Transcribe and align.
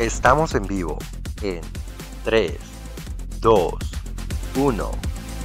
Estamos 0.00 0.54
en 0.54 0.62
vivo 0.66 0.96
en 1.42 1.60
3, 2.24 2.54
2, 3.40 3.74
1. 4.56 4.90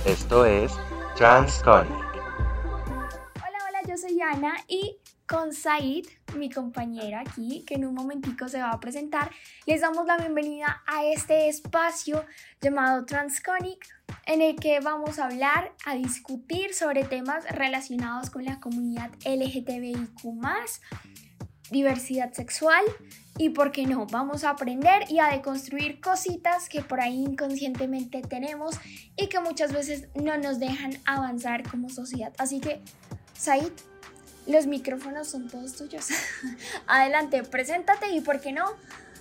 Esto 0.05 0.45
es 0.45 0.71
Transconic. 1.17 1.91
Hola, 1.91 3.59
hola, 3.67 3.81
yo 3.85 3.97
soy 3.97 4.17
Ana 4.21 4.55
y 4.69 4.95
con 5.27 5.51
Said, 5.51 6.05
mi 6.37 6.49
compañera 6.49 7.19
aquí, 7.27 7.65
que 7.67 7.75
en 7.75 7.85
un 7.85 7.95
momentico 7.95 8.47
se 8.47 8.61
va 8.61 8.71
a 8.71 8.79
presentar, 8.79 9.29
les 9.65 9.81
damos 9.81 10.05
la 10.05 10.15
bienvenida 10.15 10.83
a 10.87 11.03
este 11.03 11.49
espacio 11.49 12.23
llamado 12.61 13.03
Transconic, 13.03 13.85
en 14.25 14.41
el 14.41 14.55
que 14.55 14.79
vamos 14.79 15.19
a 15.19 15.25
hablar, 15.25 15.73
a 15.85 15.95
discutir 15.95 16.73
sobre 16.73 17.03
temas 17.03 17.43
relacionados 17.51 18.29
con 18.29 18.45
la 18.45 18.61
comunidad 18.61 19.11
LGTBIQ, 19.25 20.23
diversidad 21.71 22.31
sexual 22.31 22.85
y, 23.37 23.49
¿por 23.49 23.71
qué 23.71 23.85
no? 23.85 24.05
Vamos 24.07 24.43
a 24.43 24.51
aprender 24.51 25.09
y 25.09 25.19
a 25.19 25.27
deconstruir 25.27 25.99
cositas 25.99 26.69
que 26.69 26.81
por 26.81 27.01
ahí 27.01 27.21
inconscientemente 27.21 28.21
tenemos 28.21 28.75
y 29.17 29.27
que 29.27 29.39
muchas 29.41 29.73
veces 29.73 30.07
no 30.15 30.37
nos 30.37 30.59
dejan 30.59 30.93
avanzar 31.05 31.69
como 31.69 31.89
sociedad. 31.89 32.33
Así 32.37 32.61
que, 32.61 32.81
Said, 33.33 33.73
los 34.47 34.67
micrófonos 34.67 35.27
son 35.27 35.49
todos 35.49 35.73
tuyos. 35.73 36.07
Adelante, 36.87 37.43
preséntate 37.43 38.09
y, 38.11 38.21
¿por 38.21 38.39
qué 38.39 38.53
no? 38.53 38.65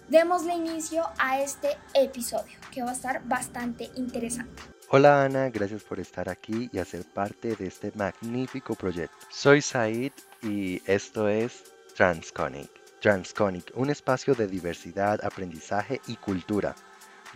Démosle 0.08 0.54
inicio 0.54 1.04
a 1.18 1.40
este 1.40 1.70
episodio 1.94 2.56
que 2.70 2.82
va 2.82 2.90
a 2.90 2.94
estar 2.94 3.26
bastante 3.26 3.90
interesante. 3.96 4.62
Hola 4.90 5.24
Ana, 5.24 5.48
gracias 5.48 5.82
por 5.82 5.98
estar 5.98 6.28
aquí 6.28 6.68
y 6.72 6.78
hacer 6.78 7.04
parte 7.04 7.56
de 7.56 7.66
este 7.66 7.90
magnífico 7.96 8.74
proyecto. 8.74 9.16
Soy 9.30 9.60
Said 9.60 10.12
y 10.42 10.82
esto 10.86 11.26
es 11.26 11.64
Transconic. 11.96 12.83
Transconic, 13.04 13.70
un 13.74 13.90
espacio 13.90 14.34
de 14.34 14.46
diversidad, 14.46 15.22
aprendizaje 15.22 16.00
y 16.06 16.16
cultura. 16.16 16.74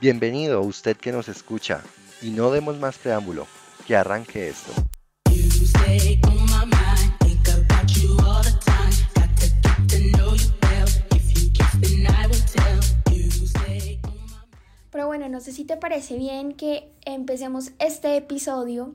Bienvenido 0.01 0.63
usted 0.63 0.97
que 0.97 1.13
nos 1.13 1.29
escucha 1.29 1.83
y 2.23 2.31
no 2.31 2.51
demos 2.51 2.79
más 2.79 2.97
preámbulo, 2.97 3.47
que 3.87 3.95
arranque 3.95 4.49
esto. 4.49 4.73
Pero 14.91 15.07
bueno, 15.07 15.29
no 15.29 15.41
sé 15.41 15.53
si 15.53 15.67
te 15.67 15.77
parece 15.77 16.17
bien 16.17 16.55
que 16.55 16.91
empecemos 17.05 17.73
este 17.79 18.17
episodio 18.17 18.95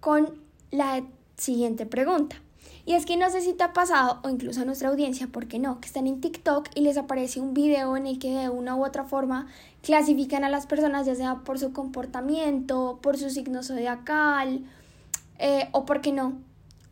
con 0.00 0.34
la 0.72 1.04
siguiente 1.36 1.86
pregunta. 1.86 2.42
Y 2.88 2.94
es 2.94 3.04
que 3.04 3.18
no 3.18 3.28
sé 3.28 3.42
si 3.42 3.52
te 3.52 3.64
ha 3.64 3.74
pasado, 3.74 4.18
o 4.22 4.30
incluso 4.30 4.62
a 4.62 4.64
nuestra 4.64 4.88
audiencia, 4.88 5.26
¿por 5.26 5.46
qué 5.46 5.58
no? 5.58 5.78
Que 5.78 5.88
están 5.88 6.06
en 6.06 6.22
TikTok 6.22 6.70
y 6.74 6.80
les 6.80 6.96
aparece 6.96 7.38
un 7.38 7.52
video 7.52 7.98
en 7.98 8.06
el 8.06 8.18
que 8.18 8.30
de 8.30 8.48
una 8.48 8.76
u 8.76 8.86
otra 8.86 9.04
forma 9.04 9.46
clasifican 9.82 10.42
a 10.42 10.48
las 10.48 10.66
personas, 10.66 11.04
ya 11.04 11.14
sea 11.14 11.34
por 11.44 11.58
su 11.58 11.74
comportamiento, 11.74 12.98
por 13.02 13.18
su 13.18 13.28
signo 13.28 13.62
zodiacal, 13.62 14.64
eh, 15.38 15.68
o 15.72 15.84
por 15.84 16.00
qué 16.00 16.12
no, 16.12 16.38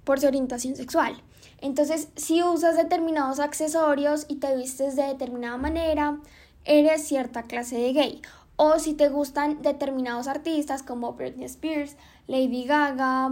por 0.05 0.21
su 0.21 0.27
orientación 0.27 0.77
sexual. 0.77 1.17
Entonces, 1.63 2.09
si 2.15 2.43
usas 2.43 2.77
determinados 2.77 3.41
accesorios 3.41 4.27
y 4.29 4.35
te 4.37 4.55
vistes 4.55 4.97
de 4.97 5.05
determinada 5.05 5.57
manera, 5.57 6.21
eres 6.67 7.09
cierta 7.09 7.45
clase 7.45 7.79
de 7.79 7.95
gay. 7.95 8.21
O 8.57 8.79
si 8.79 8.93
te 8.93 9.09
gustan 9.09 9.63
determinados 9.63 10.29
artistas 10.29 10.83
como 10.83 11.15
Britney 11.15 11.47
Spears, 11.47 11.97
Lady 12.27 12.67
Gaga, 12.67 13.31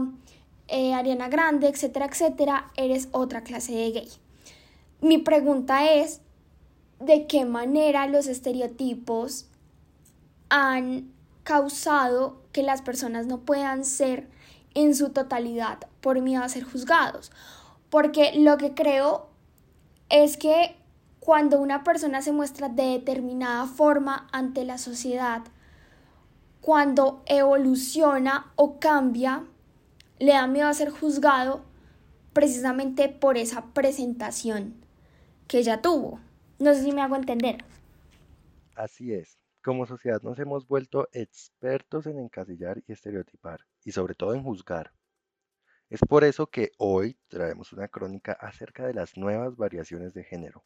eh, 0.68 0.94
Ariana 0.94 1.28
Grande, 1.28 1.68
etcétera, 1.68 2.06
etcétera, 2.06 2.70
eres 2.76 3.08
otra 3.12 3.42
clase 3.42 3.72
de 3.72 3.90
gay. 3.92 4.08
Mi 5.00 5.18
pregunta 5.18 5.92
es, 5.92 6.20
¿de 7.00 7.26
qué 7.26 7.44
manera 7.44 8.06
los 8.06 8.26
estereotipos 8.26 9.46
han 10.48 11.12
causado 11.42 12.42
que 12.52 12.62
las 12.62 12.82
personas 12.82 13.26
no 13.26 13.40
puedan 13.40 13.84
ser 13.84 14.28
en 14.74 14.94
su 14.94 15.10
totalidad 15.10 15.78
por 16.00 16.20
miedo 16.20 16.42
a 16.42 16.48
ser 16.48 16.64
juzgados? 16.64 17.30
Porque 17.90 18.32
lo 18.36 18.56
que 18.56 18.74
creo 18.74 19.28
es 20.08 20.36
que 20.36 20.76
cuando 21.20 21.60
una 21.60 21.84
persona 21.84 22.22
se 22.22 22.32
muestra 22.32 22.68
de 22.68 22.84
determinada 22.84 23.66
forma 23.66 24.28
ante 24.32 24.64
la 24.64 24.78
sociedad, 24.78 25.42
cuando 26.60 27.22
evoluciona 27.26 28.52
o 28.56 28.78
cambia, 28.78 29.44
le 30.18 30.32
da 30.32 30.46
miedo 30.46 30.68
a 30.68 30.74
ser 30.74 30.90
juzgado 30.90 31.64
precisamente 32.32 33.08
por 33.08 33.36
esa 33.36 33.72
presentación 33.72 34.74
que 35.46 35.58
ella 35.58 35.82
tuvo. 35.82 36.20
No 36.58 36.74
sé 36.74 36.82
si 36.82 36.92
me 36.92 37.02
hago 37.02 37.16
entender. 37.16 37.64
Así 38.74 39.12
es. 39.12 39.38
Como 39.62 39.86
sociedad 39.86 40.20
nos 40.22 40.38
hemos 40.38 40.66
vuelto 40.66 41.08
expertos 41.12 42.06
en 42.06 42.18
encasillar 42.18 42.82
y 42.86 42.92
estereotipar, 42.92 43.60
y 43.82 43.92
sobre 43.92 44.14
todo 44.14 44.34
en 44.34 44.42
juzgar. 44.42 44.92
Es 45.88 46.00
por 46.00 46.24
eso 46.24 46.48
que 46.48 46.72
hoy 46.76 47.16
traemos 47.28 47.72
una 47.72 47.88
crónica 47.88 48.32
acerca 48.32 48.86
de 48.86 48.94
las 48.94 49.16
nuevas 49.16 49.56
variaciones 49.56 50.12
de 50.12 50.24
género, 50.24 50.64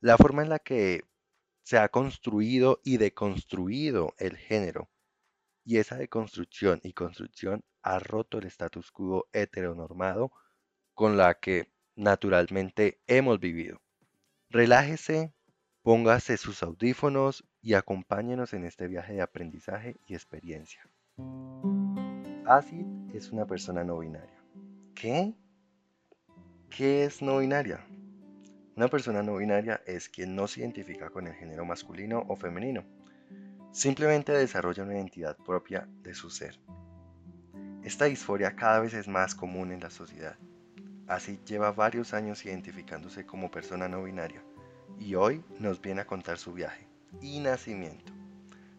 la 0.00 0.16
forma 0.16 0.42
en 0.42 0.50
la 0.50 0.58
que 0.58 1.02
se 1.62 1.78
ha 1.78 1.88
construido 1.88 2.80
y 2.84 2.98
deconstruido 2.98 4.14
el 4.18 4.36
género, 4.36 4.88
y 5.64 5.78
esa 5.78 5.96
deconstrucción 5.96 6.80
y 6.82 6.92
construcción 6.92 7.64
ha 7.88 7.98
roto 7.98 8.38
el 8.38 8.46
status 8.46 8.90
quo 8.90 9.28
heteronormado 9.32 10.30
con 10.94 11.16
la 11.16 11.34
que 11.34 11.72
naturalmente 11.96 13.00
hemos 13.06 13.40
vivido. 13.40 13.80
Relájese, 14.50 15.32
póngase 15.82 16.36
sus 16.36 16.62
audífonos 16.62 17.44
y 17.62 17.74
acompáñenos 17.74 18.52
en 18.52 18.64
este 18.64 18.88
viaje 18.88 19.14
de 19.14 19.22
aprendizaje 19.22 19.96
y 20.06 20.14
experiencia. 20.14 20.88
Acid 22.46 22.86
es 23.14 23.30
una 23.30 23.46
persona 23.46 23.84
no 23.84 23.98
binaria. 23.98 24.42
¿Qué? 24.94 25.34
¿Qué 26.70 27.04
es 27.04 27.22
no 27.22 27.38
binaria? 27.38 27.86
Una 28.76 28.88
persona 28.88 29.22
no 29.22 29.36
binaria 29.36 29.82
es 29.86 30.08
quien 30.08 30.36
no 30.36 30.46
se 30.46 30.60
identifica 30.60 31.10
con 31.10 31.26
el 31.26 31.34
género 31.34 31.64
masculino 31.64 32.24
o 32.28 32.36
femenino. 32.36 32.84
Simplemente 33.72 34.32
desarrolla 34.32 34.84
una 34.84 34.94
identidad 34.94 35.36
propia 35.36 35.88
de 36.02 36.14
su 36.14 36.30
ser. 36.30 36.58
Esta 37.82 38.06
disforia 38.06 38.56
cada 38.56 38.80
vez 38.80 38.94
es 38.94 39.08
más 39.08 39.34
común 39.34 39.72
en 39.72 39.80
la 39.80 39.90
sociedad. 39.90 40.36
Así 41.06 41.38
lleva 41.46 41.72
varios 41.72 42.12
años 42.12 42.44
identificándose 42.44 43.24
como 43.24 43.50
persona 43.50 43.88
no 43.88 44.02
binaria 44.02 44.42
y 44.98 45.14
hoy 45.14 45.42
nos 45.58 45.80
viene 45.80 46.02
a 46.02 46.06
contar 46.06 46.38
su 46.38 46.52
viaje 46.52 46.86
y 47.22 47.40
nacimiento. 47.40 48.12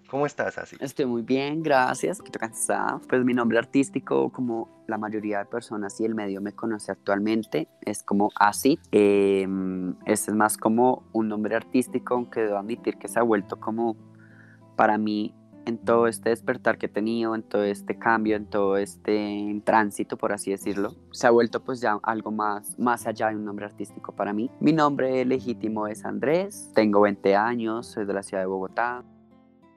¿Cómo 0.10 0.26
estás, 0.26 0.58
Así? 0.58 0.76
Estoy 0.80 1.06
muy 1.06 1.22
bien, 1.22 1.62
gracias. 1.62 2.18
Estoy 2.18 2.32
cansada. 2.32 3.00
Pues 3.08 3.24
mi 3.24 3.34
nombre 3.34 3.60
artístico, 3.60 4.32
como 4.32 4.84
la 4.88 4.98
mayoría 4.98 5.40
de 5.40 5.46
personas 5.46 6.00
y 6.02 6.06
el 6.06 6.16
medio 6.16 6.42
me 6.42 6.52
conoce 6.52 6.92
actualmente, 6.92 7.68
es 7.82 8.02
como 8.02 8.32
Acid. 8.36 8.80
Eh, 8.92 9.48
este 10.08 10.32
es 10.32 10.38
más 10.38 10.58
como 10.58 11.04
un 11.14 11.28
nombre 11.28 11.56
artístico, 11.56 12.16
aunque 12.16 12.42
debo 12.42 12.58
admitir 12.58 12.98
que 12.98 13.08
se 13.08 13.20
ha 13.20 13.22
vuelto 13.22 13.60
como 13.60 13.96
para 14.76 14.98
mí 14.98 15.36
en 15.70 15.78
todo 15.78 16.08
este 16.08 16.30
despertar 16.30 16.78
que 16.78 16.88
he 16.88 16.90
tenido, 16.90 17.36
en 17.36 17.44
todo 17.44 17.64
este 17.64 17.98
cambio, 17.98 18.36
en 18.36 18.48
todo 18.48 18.76
este 18.78 19.62
tránsito, 19.64 20.18
por 20.18 20.34
así 20.34 20.52
decirlo, 20.52 20.96
se 21.12 21.28
ha 21.28 21.32
vuelto 21.32 21.64
pues 21.64 21.80
ya 21.80 21.98
algo 22.04 22.32
más, 22.32 22.78
más 22.78 23.08
allá 23.08 23.30
de 23.30 23.36
un 23.36 23.46
nombre 23.46 23.66
artístico 23.66 24.14
para 24.14 24.34
mí. 24.34 24.52
Mi 24.60 24.74
nombre 24.74 25.24
legítimo 25.24 25.88
es 25.88 26.04
Andrés, 26.04 26.72
tengo 26.74 27.02
20 27.02 27.36
años, 27.36 27.88
soy 27.88 28.06
de 28.06 28.14
la 28.14 28.24
ciudad 28.24 28.44
de 28.44 28.48
Bogotá. 28.48 29.04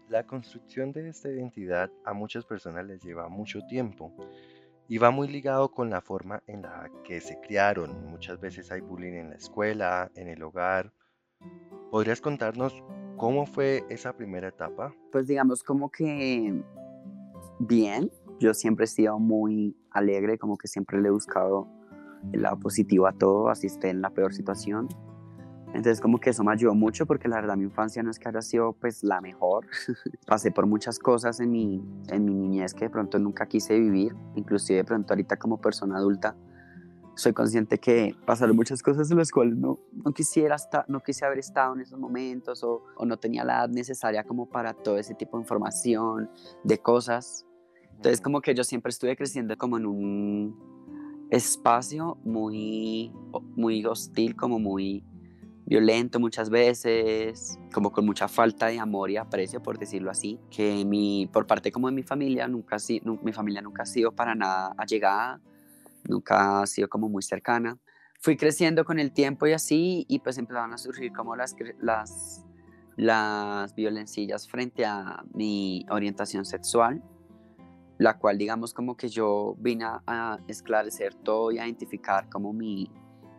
La 0.08 0.26
construcción 0.26 0.92
de 0.92 1.08
esta 1.08 1.30
identidad 1.30 1.90
a 2.04 2.12
muchas 2.12 2.44
personas 2.44 2.84
les 2.86 3.02
lleva 3.02 3.28
mucho 3.28 3.60
tiempo 3.66 4.12
y 4.88 4.98
va 4.98 5.10
muy 5.10 5.28
ligado 5.28 5.70
con 5.70 5.90
la 5.90 6.00
forma 6.00 6.42
en 6.46 6.62
la 6.62 6.90
que 7.04 7.20
se 7.20 7.40
criaron. 7.40 8.10
Muchas 8.10 8.40
veces 8.40 8.70
hay 8.72 8.80
bullying 8.80 9.14
en 9.14 9.30
la 9.30 9.36
escuela, 9.36 10.10
en 10.16 10.28
el 10.28 10.42
hogar. 10.42 10.92
¿Podrías 11.90 12.20
contarnos 12.20 12.82
¿Cómo 13.22 13.46
fue 13.46 13.84
esa 13.88 14.12
primera 14.12 14.48
etapa? 14.48 14.92
Pues 15.12 15.28
digamos 15.28 15.62
como 15.62 15.92
que 15.92 16.60
bien, 17.60 18.10
yo 18.40 18.52
siempre 18.52 18.86
he 18.86 18.88
sido 18.88 19.20
muy 19.20 19.76
alegre, 19.92 20.38
como 20.38 20.58
que 20.58 20.66
siempre 20.66 21.00
le 21.00 21.06
he 21.06 21.10
buscado 21.12 21.68
el 22.32 22.42
lado 22.42 22.58
positivo 22.58 23.06
a 23.06 23.12
todo, 23.12 23.48
así 23.48 23.68
esté 23.68 23.90
en 23.90 24.02
la 24.02 24.10
peor 24.10 24.34
situación. 24.34 24.88
Entonces 25.68 26.00
como 26.00 26.18
que 26.18 26.30
eso 26.30 26.42
me 26.42 26.50
ayudó 26.50 26.74
mucho 26.74 27.06
porque 27.06 27.28
la 27.28 27.36
verdad 27.36 27.56
mi 27.56 27.62
infancia 27.62 28.02
no 28.02 28.10
es 28.10 28.18
que 28.18 28.28
haya 28.28 28.42
sido 28.42 28.72
pues 28.72 29.04
la 29.04 29.20
mejor. 29.20 29.68
Pasé 30.26 30.50
por 30.50 30.66
muchas 30.66 30.98
cosas 30.98 31.38
en 31.38 31.52
mi, 31.52 31.80
en 32.08 32.24
mi 32.24 32.34
niñez 32.34 32.74
que 32.74 32.86
de 32.86 32.90
pronto 32.90 33.20
nunca 33.20 33.46
quise 33.46 33.78
vivir, 33.78 34.16
inclusive 34.34 34.78
de 34.78 34.84
pronto 34.84 35.12
ahorita 35.12 35.36
como 35.36 35.60
persona 35.60 35.96
adulta 35.96 36.34
soy 37.14 37.32
consciente 37.32 37.78
que 37.78 38.14
pasaron 38.26 38.56
muchas 38.56 38.82
cosas 38.82 39.10
en 39.10 39.18
las 39.18 39.30
cuales 39.30 39.56
no, 39.56 39.78
no, 39.92 40.12
quisiera 40.12 40.56
estar, 40.56 40.84
no 40.88 41.00
quise 41.00 41.24
haber 41.24 41.38
estado 41.38 41.74
en 41.74 41.80
esos 41.80 41.98
momentos 41.98 42.62
o, 42.64 42.84
o, 42.96 43.04
no 43.04 43.18
tenía 43.18 43.44
la 43.44 43.58
edad 43.58 43.68
necesaria 43.68 44.24
como 44.24 44.48
para 44.48 44.72
todo 44.72 44.98
ese 44.98 45.14
tipo 45.14 45.36
de 45.36 45.42
información, 45.42 46.30
de 46.64 46.78
cosas. 46.78 47.46
Entonces 47.96 48.20
como 48.20 48.40
que 48.40 48.54
yo 48.54 48.64
siempre 48.64 48.90
estuve 48.90 49.16
creciendo 49.16 49.56
como 49.56 49.76
en 49.76 49.86
un 49.86 51.28
espacio 51.30 52.18
muy, 52.24 53.12
muy 53.56 53.84
hostil, 53.86 54.36
como 54.36 54.58
muy 54.58 55.04
violento 55.64 56.20
muchas 56.20 56.50
veces, 56.50 57.58
como 57.72 57.92
con 57.92 58.04
mucha 58.04 58.28
falta 58.28 58.66
de 58.66 58.78
amor 58.78 59.10
y 59.10 59.16
aprecio, 59.16 59.62
por 59.62 59.78
decirlo 59.78 60.10
así, 60.10 60.38
que 60.50 60.84
mi, 60.84 61.28
por 61.32 61.46
parte 61.46 61.72
como 61.72 61.88
de 61.88 61.94
mi 61.94 62.02
familia, 62.02 62.46
nunca, 62.48 62.76
mi 63.22 63.32
familia 63.32 63.62
nunca 63.62 63.84
ha 63.84 63.86
sido 63.86 64.12
para 64.12 64.34
nada 64.34 64.74
allegada, 64.76 65.40
nunca 66.08 66.60
ha 66.62 66.66
sido 66.66 66.88
como 66.88 67.08
muy 67.08 67.22
cercana. 67.22 67.78
Fui 68.20 68.36
creciendo 68.36 68.84
con 68.84 68.98
el 68.98 69.12
tiempo 69.12 69.46
y 69.46 69.52
así, 69.52 70.06
y 70.08 70.20
pues 70.20 70.38
empezaron 70.38 70.72
a 70.72 70.78
surgir 70.78 71.12
como 71.12 71.34
las, 71.34 71.56
las, 71.80 72.44
las 72.96 73.74
violencias 73.74 74.48
frente 74.48 74.84
a 74.84 75.24
mi 75.34 75.84
orientación 75.90 76.44
sexual, 76.44 77.02
la 77.98 78.18
cual 78.18 78.38
digamos 78.38 78.74
como 78.74 78.96
que 78.96 79.08
yo 79.08 79.56
vine 79.58 79.84
a 79.84 80.38
esclarecer 80.46 81.14
todo 81.14 81.50
y 81.50 81.58
a 81.58 81.66
identificar 81.66 82.28
como 82.28 82.52
mi, 82.52 82.88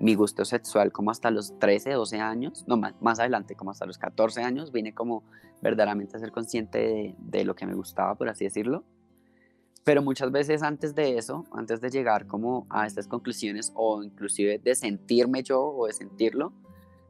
mi 0.04 0.16
gusto 0.16 0.44
sexual 0.44 0.92
como 0.92 1.12
hasta 1.12 1.32
los 1.32 1.58
13, 1.60 1.92
12 1.92 2.20
años, 2.20 2.66
no 2.68 2.76
más, 2.76 2.94
más 3.02 3.20
adelante, 3.20 3.56
como 3.56 3.72
hasta 3.72 3.86
los 3.86 3.98
14 3.98 4.44
años, 4.44 4.74
vine 4.74 4.94
como 4.94 5.24
verdaderamente 5.62 6.18
a 6.18 6.20
ser 6.20 6.34
consciente 6.34 7.16
de, 7.18 7.46
lo 7.46 7.56
que 7.56 7.66
me 7.66 7.74
gustaba, 7.74 8.16
por 8.16 8.28
así 8.28 8.44
decirlo. 8.44 8.84
Pero 9.84 10.02
muchas 10.02 10.32
veces 10.32 10.64
antes 10.64 10.96
de 10.96 11.18
eso, 11.18 11.46
antes 11.52 11.82
de 11.82 11.90
llegar 11.90 12.26
como 12.26 12.66
a 12.70 12.88
estas 12.88 13.08
conclusiones 13.08 13.72
o 13.76 14.02
inclusive 14.02 14.60
de 14.60 14.76
sentirme 14.76 15.44
yo 15.44 15.62
o 15.62 15.88
de 15.88 15.94
sentirlo, 15.94 16.54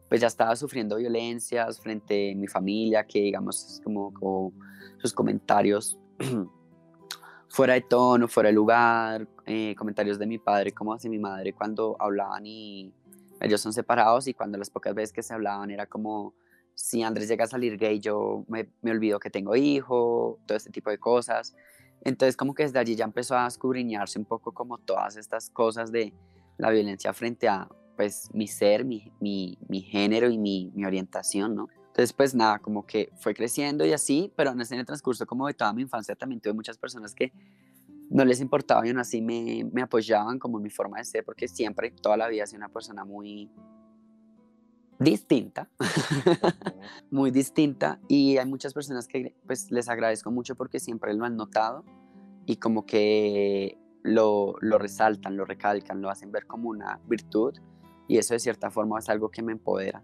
pues 0.10 0.22
ya 0.22 0.28
estaba 0.28 0.56
sufriendo 0.56 0.98
violencias 0.98 1.80
frente 1.80 2.32
a 2.32 2.36
mi 2.36 2.48
familia, 2.48 3.06
que 3.06 3.20
digamos 3.20 3.82
como, 3.84 4.14
como 4.14 4.54
sus 4.98 5.14
comentarios 5.14 6.00
fuera 7.48 7.76
de 7.76 7.82
tono, 7.82 8.28
fuera 8.28 8.50
de 8.50 8.54
lugar, 8.54 9.28
eh, 9.46 9.76
comentarios 9.78 10.18
de 10.18 10.26
mi 10.26 10.40
padre 10.40 10.72
como 10.72 10.94
hacia 10.94 11.10
mi 11.10 11.20
madre 11.20 11.54
cuando 11.54 11.96
hablaban 12.00 12.46
y 12.46 12.92
ellos 13.40 13.62
son 13.62 13.74
separados 13.74 14.28
y 14.28 14.34
cuando 14.34 14.58
las 14.58 14.70
pocas 14.70 14.96
veces 14.96 15.14
que 15.14 15.22
se 15.22 15.34
hablaban 15.34 15.70
era 15.70 15.86
como 15.86 16.34
si 16.76 17.04
Andrés 17.04 17.28
llega 17.28 17.44
a 17.44 17.48
salir 17.48 17.78
gay 17.78 18.00
yo 18.00 18.46
me, 18.48 18.70
me 18.82 18.92
olvido 18.92 19.20
que 19.20 19.30
tengo 19.30 19.56
hijo, 19.56 20.40
todo 20.48 20.58
este 20.58 20.72
tipo 20.72 20.90
de 20.90 20.98
cosas. 20.98 21.56
Entonces 22.04 22.36
como 22.36 22.54
que 22.54 22.64
desde 22.64 22.80
allí 22.80 22.96
ya 22.96 23.06
empezó 23.06 23.36
a 23.38 23.48
escudriñarse 23.48 24.20
un 24.20 24.26
poco 24.26 24.54
como 24.54 24.78
todas 24.78 25.18
estas 25.18 25.50
cosas 25.50 25.92
de 25.92 26.14
la 26.58 26.70
violencia 26.70 27.14
frente 27.14 27.48
a 27.48 27.68
pues 27.96 28.30
mi 28.34 28.48
ser, 28.48 28.86
mi, 28.86 29.12
mi, 29.20 29.58
mi 29.68 29.82
género 29.82 30.30
y 30.30 30.38
mi, 30.38 30.72
mi 30.76 30.86
orientación, 30.86 31.56
¿no? 31.56 31.68
Entonces, 31.88 32.12
pues 32.12 32.34
nada, 32.34 32.58
como 32.58 32.88
que 32.88 33.12
fue 33.18 33.36
creciendo 33.36 33.86
y 33.86 33.94
así, 33.94 34.34
pero 34.36 34.52
en 34.52 34.60
el 34.60 34.86
transcurso 34.86 35.28
como 35.28 35.46
de 35.46 35.54
toda 35.54 35.72
mi 35.74 35.84
infancia 35.84 36.16
también 36.16 36.42
tuve 36.42 36.54
muchas 36.54 36.76
personas 36.78 37.14
que 37.14 37.32
no 38.10 38.26
les 38.26 38.42
importaba 38.42 38.86
y 38.86 38.90
aún 38.90 38.98
así 38.98 39.22
me, 39.22 39.64
me 39.72 39.84
apoyaban 39.84 40.40
como 40.40 40.60
mi 40.60 40.72
forma 40.72 40.98
de 40.98 41.06
ser, 41.06 41.24
porque 41.24 41.48
siempre, 41.48 41.92
toda 41.92 42.18
la 42.18 42.28
vida, 42.28 42.48
sido 42.48 42.58
una 42.58 42.70
persona 42.70 43.06
muy 43.06 43.52
distinta, 45.04 45.70
muy 47.12 47.32
distinta, 47.32 48.00
y 48.08 48.38
hay 48.38 48.46
muchas 48.46 48.74
personas 48.74 49.08
que 49.08 49.36
pues 49.46 49.72
les 49.72 49.90
agradezco 49.90 50.32
mucho 50.32 50.56
porque 50.56 50.80
siempre 50.80 51.14
lo 51.14 51.26
han 51.26 51.36
notado 51.36 51.84
y 52.46 52.58
como 52.58 52.86
que 52.86 53.78
lo, 54.02 54.56
lo 54.62 54.78
resaltan, 54.78 55.38
lo 55.38 55.46
recalcan, 55.46 56.02
lo 56.02 56.10
hacen 56.10 56.32
ver 56.32 56.46
como 56.46 56.70
una 56.70 57.00
virtud, 57.08 57.54
y 58.08 58.18
eso 58.18 58.34
de 58.34 58.40
cierta 58.40 58.70
forma 58.70 59.00
es 59.00 59.10
algo 59.10 59.30
que 59.30 59.42
me 59.42 59.54
empodera. 59.54 60.04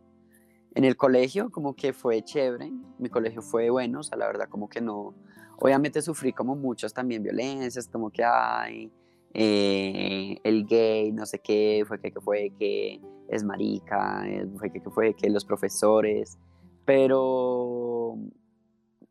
En 0.75 0.85
el 0.85 0.95
colegio 0.95 1.49
como 1.49 1.75
que 1.75 1.93
fue 1.93 2.23
chévere, 2.23 2.71
mi 2.99 3.09
colegio 3.09 3.41
fue 3.41 3.69
bueno, 3.69 4.01
o 4.01 4.03
sea, 4.03 4.17
la 4.17 4.27
verdad 4.27 4.47
como 4.49 4.69
que 4.69 4.81
no, 4.81 5.15
obviamente 5.57 6.01
sufrí 6.01 6.31
como 6.31 6.55
muchos 6.55 6.93
también 6.93 7.23
violencias, 7.23 7.87
como 7.87 8.09
que 8.11 8.23
hay 8.23 8.91
eh, 9.33 10.37
el 10.43 10.65
gay, 10.65 11.11
no 11.11 11.25
sé 11.25 11.39
qué, 11.39 11.83
fue 11.87 11.99
que, 11.99 12.11
fue 12.19 12.51
que 12.57 12.99
es 13.29 13.43
marica, 13.43 14.27
eh, 14.27 14.47
fue 14.57 14.71
que, 14.71 14.81
fue 14.81 15.13
que 15.13 15.29
los 15.29 15.45
profesores, 15.45 16.37
pero 16.85 18.17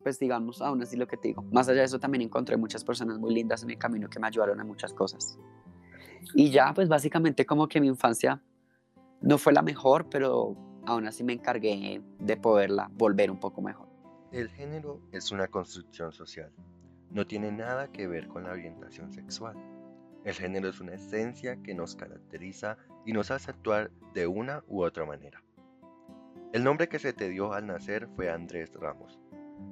pues 0.03 0.19
digamos, 0.19 0.61
aún 0.61 0.81
así 0.81 0.95
lo 0.97 1.07
que 1.07 1.17
te 1.17 1.29
digo, 1.29 1.43
más 1.51 1.67
allá 1.69 1.79
de 1.79 1.85
eso 1.85 1.99
también 1.99 2.21
encontré 2.21 2.57
muchas 2.57 2.83
personas 2.83 3.19
muy 3.19 3.33
lindas 3.33 3.63
en 3.63 3.69
el 3.69 3.77
camino 3.77 4.09
que 4.09 4.19
me 4.19 4.27
ayudaron 4.27 4.59
a 4.59 4.63
muchas 4.63 4.93
cosas. 4.93 5.37
Y 6.33 6.51
ya, 6.51 6.73
pues 6.73 6.89
básicamente 6.89 7.45
como 7.45 7.67
que 7.67 7.79
mi 7.79 7.87
infancia 7.87 8.41
no 9.21 9.37
fue 9.37 9.53
la 9.53 9.61
mejor, 9.61 10.09
pero 10.09 10.55
aún 10.85 11.07
así 11.07 11.23
me 11.23 11.33
encargué 11.33 12.01
de 12.19 12.37
poderla 12.37 12.89
volver 12.93 13.31
un 13.31 13.39
poco 13.39 13.61
mejor. 13.61 13.87
El 14.31 14.49
género 14.49 15.01
es 15.11 15.31
una 15.31 15.47
construcción 15.47 16.11
social. 16.11 16.51
No 17.09 17.25
tiene 17.25 17.51
nada 17.51 17.91
que 17.91 18.07
ver 18.07 18.27
con 18.27 18.43
la 18.43 18.51
orientación 18.51 19.11
sexual. 19.11 19.57
El 20.25 20.33
género 20.33 20.69
es 20.69 20.79
una 20.79 20.95
esencia 20.95 21.61
que 21.63 21.73
nos 21.73 21.95
caracteriza 21.95 22.77
y 23.05 23.13
nos 23.13 23.31
hace 23.31 23.51
actuar 23.51 23.91
de 24.13 24.27
una 24.27 24.63
u 24.67 24.83
otra 24.83 25.05
manera. 25.05 25.41
El 26.51 26.63
nombre 26.63 26.89
que 26.89 26.99
se 26.99 27.13
te 27.13 27.29
dio 27.29 27.53
al 27.53 27.67
nacer 27.67 28.07
fue 28.15 28.29
Andrés 28.29 28.71
Ramos. 28.73 29.19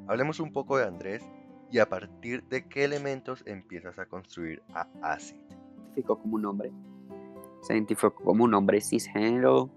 Hablemos 0.08 0.40
un 0.40 0.54
poco 0.54 0.78
de 0.78 0.86
Andrés 0.86 1.24
y 1.72 1.80
a 1.80 1.90
partir 1.90 2.44
de 2.46 2.68
qué 2.68 2.86
elementos 2.86 3.44
empiezas 3.46 4.00
a 4.00 4.06
construir 4.06 4.62
a 4.74 4.88
Acid. 5.02 5.36
Se 5.36 6.02
identificó 6.02 6.20
como 6.20 6.36
un 6.36 6.46
hombre. 6.46 6.72
Se 7.62 7.74
identificó 7.74 8.14
como 8.14 8.44
un 8.44 8.54
hombre 8.54 8.80
cisgénero, 8.80 9.70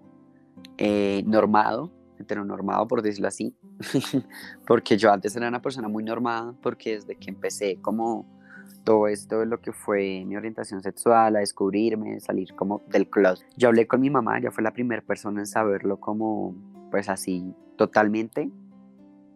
eh, 0.77 1.23
normado, 1.27 1.91
heteronormado 2.19 2.87
por 2.87 3.03
decirlo 3.03 3.29
así, 3.29 3.57
porque 4.67 4.97
yo 4.97 5.11
antes 5.11 5.35
era 5.35 5.49
una 5.49 5.63
persona 5.63 5.89
muy 5.89 6.05
normada, 6.05 6.55
porque 6.61 6.97
desde 6.97 7.17
que 7.17 7.31
empecé 7.31 7.79
como 7.81 8.40
todo 8.85 9.09
esto 9.09 9.41
de 9.41 9.47
lo 9.47 9.61
que 9.61 9.73
fue 9.73 10.25
mi 10.27 10.37
orientación 10.37 10.83
sexual, 10.83 11.37
a 11.37 11.41
descubrirme, 11.41 12.21
salir 12.21 12.55
como 12.55 12.83
del 12.89 13.09
closet. 13.09 13.47
Yo 13.57 13.69
hablé 13.69 13.87
con 13.87 14.01
mi 14.01 14.11
mamá, 14.11 14.39
ella 14.39 14.51
fue 14.51 14.63
la 14.63 14.73
primera 14.73 15.03
persona 15.03 15.41
en 15.41 15.47
saberlo 15.47 15.99
como, 16.01 16.55
pues 16.91 17.09
así, 17.09 17.55
totalmente. 17.77 18.51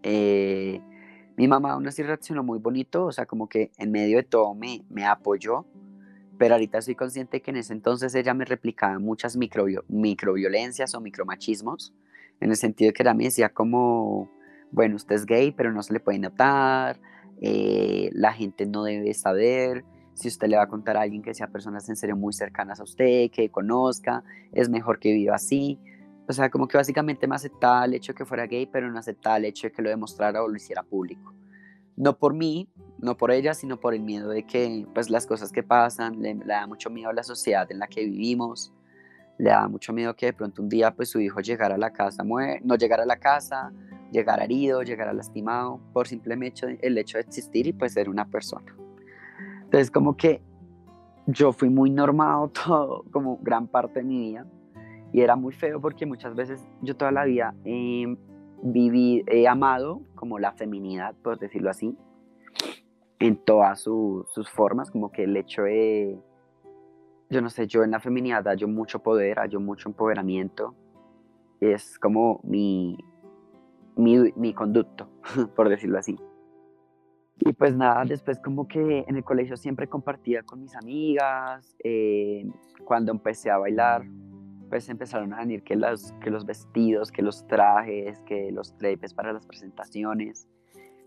Eh, 0.03 0.81
mi 1.37 1.49
mamá 1.49 1.73
aún 1.73 1.87
así 1.87 2.03
reaccionó 2.03 2.43
muy 2.43 2.59
bonito, 2.59 3.07
o 3.07 3.13
sea, 3.13 3.27
como 3.27 3.49
que 3.49 3.73
en 3.79 3.91
medio 3.91 4.19
de 4.19 4.23
todo 4.23 4.55
me, 4.55 4.85
me 4.89 5.05
apoyó, 5.05 5.67
pero 6.39 6.55
ahorita 6.55 6.81
soy 6.83 6.95
consciente 6.95 7.43
que 7.43 7.51
en 7.51 7.57
ese 7.57 7.73
entonces 7.73 8.15
ella 8.15 8.35
me 8.35 8.45
replicaba 8.45 8.99
muchas 8.99 9.37
micro, 9.37 9.67
microviolencias 9.89 10.95
o 10.95 11.01
micromachismos, 11.01 11.93
en 12.41 12.51
el 12.51 12.57
sentido 12.57 12.89
de 12.89 12.93
que 12.93 13.03
ella 13.03 13.15
me 13.15 13.25
decía 13.25 13.49
como, 13.49 14.31
bueno, 14.71 14.97
usted 14.97 15.15
es 15.17 15.27
gay, 15.27 15.53
pero 15.53 15.73
no 15.73 15.83
se 15.83 15.93
le 15.93 16.01
puede 16.01 16.19
notar, 16.19 17.01
eh, 17.41 18.11
la 18.13 18.33
gente 18.33 18.67
no 18.67 18.85
debe 18.85 19.15
saber, 19.15 19.85
si 20.15 20.29
usted 20.29 20.49
le 20.49 20.57
va 20.57 20.63
a 20.63 20.69
contar 20.69 20.97
a 20.97 21.03
alguien 21.03 21.23
que 21.23 21.35
sea 21.35 21.49
personas 21.49 21.89
en 21.89 21.97
serio 21.97 22.17
muy 22.17 22.33
cercanas 22.33 22.81
a 22.81 22.85
usted, 22.85 23.31
que 23.31 23.51
conozca, 23.51 24.23
es 24.53 24.69
mejor 24.69 24.99
que 24.99 25.13
viva 25.13 25.35
así. 25.35 25.79
O 26.27 26.33
sea, 26.33 26.51
como 26.51 26.69
que 26.69 26.77
básicamente 26.79 27.27
me 27.27 27.35
aceptaba 27.35 27.85
el 27.85 27.95
hecho 27.95 28.13
de 28.13 28.17
que 28.17 28.25
fuera 28.25 28.47
gay, 28.47 28.67
pero 28.67 28.91
no 28.91 28.99
aceptaba 28.99 29.37
el 29.37 29.45
hecho 29.45 29.67
de 29.67 29.73
que 29.73 29.83
lo 29.83 29.91
demostrara 29.91 30.43
o 30.43 30.49
lo 30.49 30.57
hiciera 30.57 30.83
público. 30.83 31.35
No 31.97 32.17
por 32.17 32.33
mí, 32.35 32.69
no 32.99 33.17
por 33.17 33.31
ella, 33.31 33.55
sino 33.55 33.79
por 33.79 33.95
el 33.95 34.01
miedo 34.01 34.31
de 34.31 34.45
que 34.45 34.87
pues 34.95 35.11
las 35.11 35.27
cosas 35.27 35.53
que 35.53 35.63
pasan, 35.63 36.23
le, 36.23 36.35
da 36.35 36.67
mucho 36.67 36.91
miedo 36.91 37.11
a 37.11 37.13
la 37.13 37.23
sociedad 37.23 37.71
en 37.71 37.79
la 37.79 37.89
que 37.89 38.05
vivimos, 38.05 38.73
le 39.39 39.51
da 39.51 39.69
mucho 39.69 39.93
miedo 39.93 40.15
que 40.15 40.27
de 40.27 40.33
pronto 40.33 40.63
un 40.63 40.69
día 40.69 40.95
pues 40.95 41.11
su 41.11 41.21
hijo 41.21 41.41
llegara 41.41 41.75
a 41.75 41.79
la 41.79 41.93
casa, 41.93 42.25
no 42.25 42.77
llegara 42.77 43.03
a 43.03 43.07
la 43.07 43.17
casa, 43.17 43.73
llegara 44.15 44.45
herido, 44.45 44.83
llegara 44.83 45.13
lastimado, 45.13 45.81
por 45.93 46.07
simplemente 46.07 46.79
el 46.83 46.97
hecho 46.97 47.19
de 47.19 47.23
existir 47.23 47.67
y 47.67 47.73
pues 47.73 47.95
ser 47.95 48.09
una 48.09 48.25
persona. 48.25 48.75
Entonces 49.65 49.91
como 49.91 50.17
que 50.17 50.41
yo 51.27 51.53
fui 51.53 51.69
muy 51.69 51.91
normado 51.91 52.49
todo, 52.65 53.05
como 53.11 53.39
gran 53.43 53.67
parte 53.67 54.01
de 54.01 54.05
mi 54.05 54.19
vida, 54.31 54.47
y 55.13 55.21
era 55.21 55.37
muy 55.37 55.53
feo 55.53 55.81
porque 55.81 56.07
muchas 56.07 56.35
veces 56.35 56.65
yo 56.81 56.97
toda 56.97 57.11
la 57.11 57.25
vida 57.25 57.55
he, 57.65 58.17
viví, 58.63 59.25
he 59.27 59.49
amado 59.49 60.03
como 60.15 60.39
la 60.39 60.53
feminidad, 60.53 61.15
por 61.23 61.39
decirlo 61.39 61.71
así, 61.71 61.97
en 63.19 63.37
todas 63.37 63.81
sus 63.81 64.49
formas, 64.51 64.91
como 64.91 65.11
que 65.11 65.25
el 65.25 65.37
hecho 65.37 65.63
de, 65.63 66.19
yo 67.31 67.41
no 67.41 67.51
sé, 67.51 67.67
yo 67.67 67.83
en 67.83 67.91
la 67.91 68.01
feminidad 68.01 68.45
hallo 68.45 68.69
mucho 68.69 69.01
poder, 69.01 69.39
hallo 69.39 69.61
mucho 69.61 69.89
empoderamiento, 69.89 70.75
es 71.61 71.99
como 71.99 72.41
mi, 72.43 72.99
mi, 73.97 74.55
conducto, 74.55 75.09
por 75.57 75.69
decirlo 75.69 75.99
así. 75.99 76.19
Y 77.41 77.53
pues 77.53 77.75
nada, 77.75 78.05
después 78.05 78.39
como 78.39 78.69
que 78.69 79.05
en 79.09 79.17
el 79.17 79.25
colegio 79.25 79.57
siempre 79.57 79.89
compartía 79.89 80.43
con 80.43 80.61
mis 80.61 80.77
amigas, 80.77 81.77
eh, 81.83 82.49
cuando 82.85 83.11
empecé 83.13 83.51
a 83.51 83.59
bailar, 83.59 84.05
pues 84.69 84.89
empezaron 84.89 85.33
a 85.33 85.39
venir 85.39 85.63
que 85.63 85.77
los, 85.77 86.13
que 86.21 86.31
los 86.31 86.47
vestidos, 86.47 87.11
que 87.11 87.23
los 87.23 87.47
trajes, 87.47 88.23
que 88.23 88.51
los 88.53 88.77
trepes 88.79 89.15
para 89.15 89.33
las 89.33 89.47
presentaciones 89.47 90.49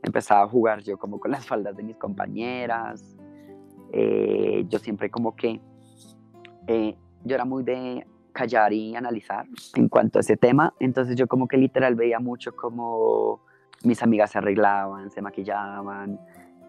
empezaba 0.03 0.43
a 0.43 0.47
jugar 0.47 0.81
yo 0.81 0.97
como 0.97 1.19
con 1.19 1.31
las 1.31 1.45
faldas 1.45 1.75
de 1.75 1.83
mis 1.83 1.97
compañeras. 1.97 3.15
Eh, 3.91 4.65
yo 4.67 4.79
siempre 4.79 5.09
como 5.09 5.35
que, 5.35 5.61
eh, 6.67 6.95
yo 7.23 7.35
era 7.35 7.45
muy 7.45 7.63
de 7.63 8.05
callar 8.37 8.71
y 8.71 8.95
analizar 8.95 9.47
en 9.73 9.89
cuanto 9.89 10.19
a 10.19 10.21
ese 10.21 10.37
tema, 10.37 10.75
entonces 10.79 11.15
yo 11.15 11.25
como 11.25 11.47
que 11.47 11.57
literal 11.57 11.95
veía 11.95 12.19
mucho 12.19 12.55
como 12.55 13.41
mis 13.83 14.03
amigas 14.03 14.31
se 14.31 14.37
arreglaban, 14.37 15.09
se 15.09 15.23
maquillaban. 15.23 16.19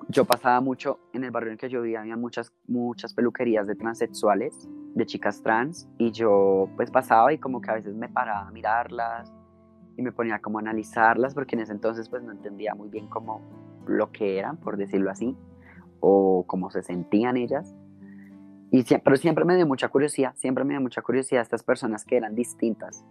Yo 0.08 0.24
pasaba 0.24 0.62
mucho 0.62 0.98
en 1.12 1.24
el 1.24 1.30
barrio 1.30 1.52
en 1.52 1.58
que 1.58 1.68
yo 1.68 1.82
vivía, 1.82 2.00
había 2.00 2.16
muchas, 2.16 2.54
muchas 2.66 3.12
peluquerías 3.12 3.66
de 3.66 3.74
transexuales, 3.74 4.66
de 4.94 5.04
chicas 5.04 5.42
trans, 5.42 5.86
y 5.98 6.10
yo 6.12 6.70
pues 6.76 6.90
pasaba 6.90 7.34
y 7.34 7.38
como 7.38 7.60
que 7.60 7.70
a 7.70 7.74
veces 7.74 7.94
me 7.94 8.08
paraba 8.08 8.48
a 8.48 8.50
mirarlas, 8.50 9.30
y 9.98 10.02
me 10.02 10.12
ponía 10.12 10.38
como 10.38 10.58
a 10.58 10.62
analizarlas 10.62 11.34
porque 11.34 11.56
en 11.56 11.62
ese 11.62 11.72
entonces 11.72 12.08
pues 12.08 12.22
no 12.22 12.32
entendía 12.32 12.74
muy 12.74 12.88
bien 12.88 13.08
cómo 13.08 13.42
lo 13.86 14.10
que 14.10 14.38
eran, 14.38 14.56
por 14.56 14.78
decirlo 14.78 15.10
así, 15.10 15.36
o 16.00 16.44
cómo 16.46 16.70
se 16.70 16.82
sentían 16.82 17.36
ellas. 17.36 17.74
Y 18.70 18.84
pero 18.84 19.16
siempre 19.16 19.44
me 19.44 19.56
dio 19.56 19.66
mucha 19.66 19.88
curiosidad, 19.88 20.34
siempre 20.36 20.64
me 20.64 20.74
dio 20.74 20.80
mucha 20.80 21.00
curiosidad 21.00 21.42
estas 21.42 21.62
personas 21.62 22.04
que 22.04 22.16
eran 22.16 22.34
distintas. 22.34 23.04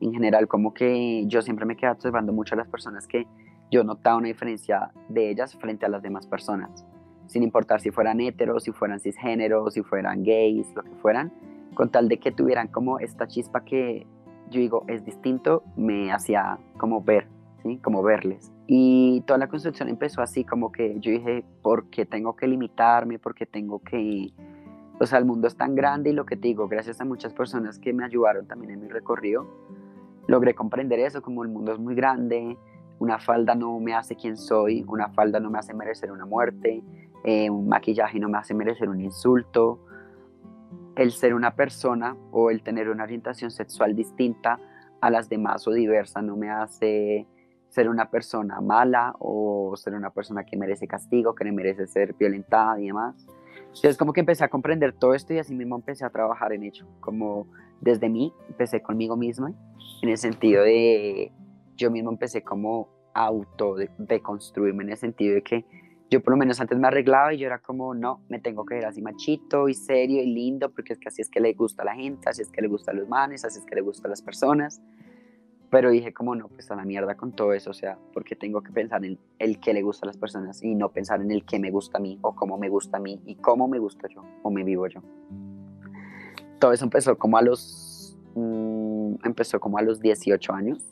En 0.00 0.12
general, 0.12 0.48
como 0.48 0.72
que 0.72 1.24
yo 1.26 1.42
siempre 1.42 1.66
me 1.66 1.76
quedaba 1.76 1.94
observando 1.94 2.32
mucho 2.32 2.54
a 2.54 2.58
las 2.58 2.68
personas 2.68 3.06
que 3.06 3.26
yo 3.70 3.84
notaba 3.84 4.16
una 4.16 4.28
diferencia 4.28 4.90
de 5.08 5.30
ellas 5.30 5.56
frente 5.56 5.86
a 5.86 5.88
las 5.88 6.02
demás 6.02 6.26
personas, 6.26 6.84
sin 7.26 7.42
importar 7.42 7.80
si 7.80 7.90
fueran 7.90 8.20
heteros, 8.20 8.64
si 8.64 8.72
fueran 8.72 9.00
cisgéneros, 9.00 9.74
si 9.74 9.82
fueran 9.82 10.22
gays, 10.22 10.74
lo 10.74 10.82
que 10.82 10.94
fueran, 10.96 11.32
con 11.74 11.90
tal 11.90 12.08
de 12.08 12.18
que 12.18 12.32
tuvieran 12.32 12.68
como 12.68 12.98
esta 12.98 13.26
chispa 13.26 13.64
que 13.64 14.06
yo 14.50 14.60
digo 14.60 14.84
es 14.88 15.04
distinto, 15.04 15.62
me 15.76 16.12
hacía 16.12 16.58
como 16.76 17.02
ver, 17.02 17.26
¿sí? 17.62 17.78
Como 17.78 18.02
verles. 18.02 18.52
Y 18.66 19.22
toda 19.26 19.38
la 19.38 19.48
construcción 19.48 19.88
empezó 19.88 20.22
así, 20.22 20.44
como 20.44 20.72
que 20.72 20.98
yo 21.00 21.10
dije, 21.10 21.44
¿por 21.62 21.88
qué 21.90 22.04
tengo 22.04 22.36
que 22.36 22.46
limitarme? 22.46 23.18
¿Por 23.18 23.34
qué 23.34 23.46
tengo 23.46 23.80
que 23.80 24.32
o 25.02 25.06
sea, 25.06 25.18
el 25.18 25.24
mundo 25.24 25.48
es 25.48 25.56
tan 25.56 25.74
grande 25.74 26.10
y 26.10 26.12
lo 26.12 26.24
que 26.24 26.36
te 26.36 26.46
digo, 26.46 26.68
gracias 26.68 27.00
a 27.00 27.04
muchas 27.04 27.34
personas 27.34 27.80
que 27.80 27.92
me 27.92 28.04
ayudaron 28.04 28.46
también 28.46 28.74
en 28.74 28.82
mi 28.82 28.88
recorrido, 28.88 29.48
logré 30.28 30.54
comprender 30.54 31.00
eso, 31.00 31.22
como 31.22 31.42
el 31.42 31.48
mundo 31.48 31.72
es 31.72 31.80
muy 31.80 31.96
grande, 31.96 32.56
una 33.00 33.18
falda 33.18 33.56
no 33.56 33.80
me 33.80 33.94
hace 33.94 34.14
quien 34.14 34.36
soy, 34.36 34.84
una 34.86 35.08
falda 35.08 35.40
no 35.40 35.50
me 35.50 35.58
hace 35.58 35.74
merecer 35.74 36.12
una 36.12 36.24
muerte, 36.24 36.84
eh, 37.24 37.50
un 37.50 37.68
maquillaje 37.68 38.20
no 38.20 38.28
me 38.28 38.38
hace 38.38 38.54
merecer 38.54 38.88
un 38.88 39.00
insulto, 39.00 39.80
el 40.94 41.10
ser 41.10 41.34
una 41.34 41.56
persona 41.56 42.16
o 42.30 42.50
el 42.50 42.62
tener 42.62 42.88
una 42.88 43.02
orientación 43.02 43.50
sexual 43.50 43.96
distinta 43.96 44.60
a 45.00 45.10
las 45.10 45.28
demás 45.28 45.66
o 45.66 45.72
diversa 45.72 46.22
no 46.22 46.36
me 46.36 46.48
hace 46.48 47.26
ser 47.72 47.88
una 47.88 48.10
persona 48.10 48.60
mala 48.60 49.14
o 49.18 49.74
ser 49.76 49.94
una 49.94 50.10
persona 50.10 50.44
que 50.44 50.58
merece 50.58 50.86
castigo, 50.86 51.34
que 51.34 51.50
merece 51.50 51.86
ser 51.86 52.14
violentada 52.14 52.78
y 52.78 52.88
demás. 52.88 53.26
Entonces 53.68 53.96
como 53.96 54.12
que 54.12 54.20
empecé 54.20 54.44
a 54.44 54.48
comprender 54.48 54.92
todo 54.92 55.14
esto 55.14 55.32
y 55.32 55.38
así 55.38 55.54
mismo 55.54 55.76
empecé 55.76 56.04
a 56.04 56.10
trabajar 56.10 56.52
en 56.52 56.64
ello, 56.64 56.86
como 57.00 57.46
desde 57.80 58.10
mí, 58.10 58.30
empecé 58.48 58.82
conmigo 58.82 59.16
misma, 59.16 59.54
en 60.02 60.08
el 60.10 60.18
sentido 60.18 60.64
de, 60.64 61.32
yo 61.76 61.90
mismo 61.90 62.10
empecé 62.10 62.42
como 62.42 62.88
auto 63.14 63.74
de, 63.74 63.90
de, 63.96 64.20
construirme 64.20 64.84
en 64.84 64.90
el 64.90 64.96
sentido 64.98 65.34
de 65.34 65.42
que 65.42 65.64
yo 66.10 66.22
por 66.22 66.32
lo 66.32 66.36
menos 66.36 66.60
antes 66.60 66.78
me 66.78 66.88
arreglaba 66.88 67.32
y 67.32 67.38
yo 67.38 67.46
era 67.46 67.58
como, 67.58 67.94
no, 67.94 68.20
me 68.28 68.38
tengo 68.38 68.66
que 68.66 68.74
ver 68.74 68.84
así 68.84 69.00
machito 69.00 69.70
y 69.70 69.74
serio 69.74 70.22
y 70.22 70.26
lindo, 70.26 70.70
porque 70.70 70.92
es 70.92 70.98
que 70.98 71.08
así 71.08 71.22
es 71.22 71.30
que 71.30 71.40
le 71.40 71.54
gusta 71.54 71.82
a 71.82 71.86
la 71.86 71.94
gente, 71.94 72.28
así 72.28 72.42
es 72.42 72.50
que 72.50 72.60
le 72.60 72.68
gusta 72.68 72.90
a 72.90 72.94
los 72.94 73.08
manes, 73.08 73.46
así 73.46 73.60
es 73.60 73.64
que 73.64 73.74
le 73.74 73.80
gusta 73.80 74.08
a 74.08 74.10
las 74.10 74.20
personas. 74.20 74.82
Pero 75.72 75.90
dije, 75.90 76.12
como 76.12 76.34
no, 76.34 76.48
pues 76.48 76.70
a 76.70 76.76
la 76.76 76.84
mierda 76.84 77.16
con 77.16 77.32
todo 77.32 77.54
eso, 77.54 77.70
o 77.70 77.72
sea, 77.72 77.96
porque 78.12 78.36
tengo 78.36 78.62
que 78.62 78.70
pensar 78.70 79.06
en 79.06 79.18
el 79.38 79.58
que 79.58 79.72
le 79.72 79.80
gusta 79.80 80.04
a 80.04 80.08
las 80.08 80.18
personas 80.18 80.62
y 80.62 80.74
no 80.74 80.90
pensar 80.90 81.22
en 81.22 81.30
el 81.30 81.46
que 81.46 81.58
me 81.58 81.70
gusta 81.70 81.96
a 81.96 82.00
mí 82.02 82.18
o 82.20 82.36
cómo 82.36 82.58
me 82.58 82.68
gusta 82.68 82.98
a 82.98 83.00
mí 83.00 83.22
y 83.24 83.36
cómo 83.36 83.68
me 83.68 83.78
gusta 83.78 84.06
yo 84.08 84.22
o 84.42 84.50
me 84.50 84.64
vivo 84.64 84.86
yo. 84.86 85.00
Todo 86.58 86.74
eso 86.74 86.84
empezó 86.84 87.16
como 87.16 87.38
a 87.38 87.42
los, 87.42 88.18
mmm, 88.34 89.14
empezó 89.24 89.60
como 89.60 89.78
a 89.78 89.82
los 89.82 89.98
18 90.00 90.52
años, 90.52 90.84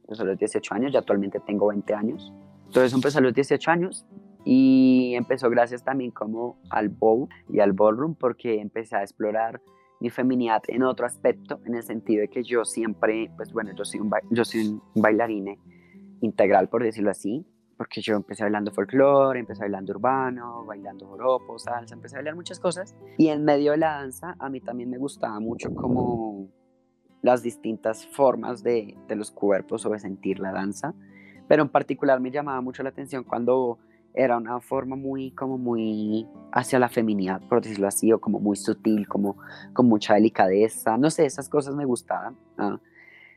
empezó 0.00 0.24
a 0.24 0.26
los 0.26 0.36
18 0.36 0.74
años, 0.74 0.92
ya 0.92 0.98
actualmente 0.98 1.38
tengo 1.38 1.68
20 1.68 1.94
años. 1.94 2.32
Todo 2.72 2.82
eso 2.82 2.96
empezó 2.96 3.20
a 3.20 3.22
los 3.22 3.34
18 3.34 3.70
años 3.70 4.04
y 4.44 5.14
empezó 5.14 5.48
gracias 5.48 5.84
también 5.84 6.10
como 6.10 6.58
al 6.70 6.88
bow 6.88 7.28
y 7.48 7.60
al 7.60 7.72
ballroom 7.72 8.16
porque 8.16 8.60
empecé 8.60 8.96
a 8.96 9.02
explorar 9.02 9.62
mi 10.02 10.10
feminidad 10.10 10.62
en 10.66 10.82
otro 10.82 11.06
aspecto, 11.06 11.60
en 11.64 11.76
el 11.76 11.84
sentido 11.84 12.22
de 12.22 12.28
que 12.28 12.42
yo 12.42 12.64
siempre, 12.64 13.30
pues 13.36 13.52
bueno, 13.52 13.70
yo 13.72 13.84
soy 13.84 14.00
un, 14.00 14.10
yo 14.30 14.44
soy 14.44 14.66
un 14.66 14.82
bailarín 15.00 15.56
integral, 16.20 16.68
por 16.68 16.82
decirlo 16.82 17.12
así, 17.12 17.46
porque 17.76 18.00
yo 18.00 18.16
empecé 18.16 18.42
bailando 18.42 18.72
folclore, 18.72 19.38
empecé 19.38 19.60
bailando 19.60 19.92
urbano, 19.92 20.64
bailando 20.64 21.06
joropo, 21.06 21.56
salsa, 21.56 21.94
empecé 21.94 22.16
a 22.16 22.18
bailar 22.18 22.34
muchas 22.34 22.58
cosas. 22.58 22.96
Y 23.16 23.28
en 23.28 23.44
medio 23.44 23.70
de 23.70 23.78
la 23.78 23.98
danza, 23.98 24.34
a 24.40 24.48
mí 24.48 24.60
también 24.60 24.90
me 24.90 24.98
gustaba 24.98 25.38
mucho 25.38 25.72
como 25.72 26.48
las 27.22 27.44
distintas 27.44 28.04
formas 28.08 28.64
de, 28.64 28.96
de 29.06 29.14
los 29.14 29.30
cuerpos 29.30 29.86
o 29.86 29.90
de 29.90 30.00
sentir 30.00 30.40
la 30.40 30.50
danza, 30.50 30.94
pero 31.46 31.62
en 31.62 31.68
particular 31.68 32.18
me 32.18 32.32
llamaba 32.32 32.60
mucho 32.60 32.82
la 32.82 32.88
atención 32.88 33.22
cuando 33.22 33.78
era 34.14 34.36
una 34.36 34.60
forma 34.60 34.96
muy, 34.96 35.30
como 35.30 35.58
muy 35.58 36.26
hacia 36.52 36.78
la 36.78 36.88
feminidad, 36.88 37.40
por 37.48 37.62
decirlo 37.62 37.86
así, 37.86 38.12
o 38.12 38.20
como 38.20 38.40
muy 38.40 38.56
sutil, 38.56 39.08
como 39.08 39.38
con 39.72 39.86
mucha 39.86 40.14
delicadeza, 40.14 40.98
no 40.98 41.10
sé, 41.10 41.24
esas 41.24 41.48
cosas 41.48 41.74
me 41.74 41.84
gustaban. 41.84 42.36
¿ah? 42.58 42.78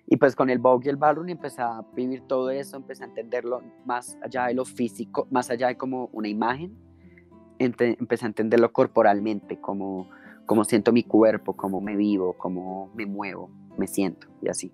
Y 0.07 0.17
pues 0.17 0.35
con 0.35 0.49
el 0.49 0.59
Vogue 0.59 0.85
y 0.85 0.89
el 0.89 0.97
Ballroom 0.97 1.29
empecé 1.29 1.61
a 1.61 1.81
vivir 1.95 2.21
todo 2.27 2.49
eso, 2.49 2.77
empecé 2.77 3.03
a 3.03 3.07
entenderlo 3.07 3.61
más 3.85 4.17
allá 4.21 4.47
de 4.47 4.53
lo 4.53 4.65
físico, 4.65 5.27
más 5.31 5.49
allá 5.49 5.67
de 5.67 5.77
como 5.77 6.09
una 6.13 6.27
imagen, 6.27 6.77
empecé 7.57 8.25
a 8.25 8.27
entenderlo 8.27 8.71
corporalmente, 8.71 9.59
como, 9.59 10.09
como 10.45 10.65
siento 10.65 10.91
mi 10.91 11.03
cuerpo, 11.03 11.55
cómo 11.55 11.81
me 11.81 11.95
vivo, 11.95 12.33
cómo 12.33 12.91
me 12.93 13.05
muevo, 13.05 13.49
me 13.77 13.87
siento 13.87 14.27
y 14.41 14.49
así. 14.49 14.73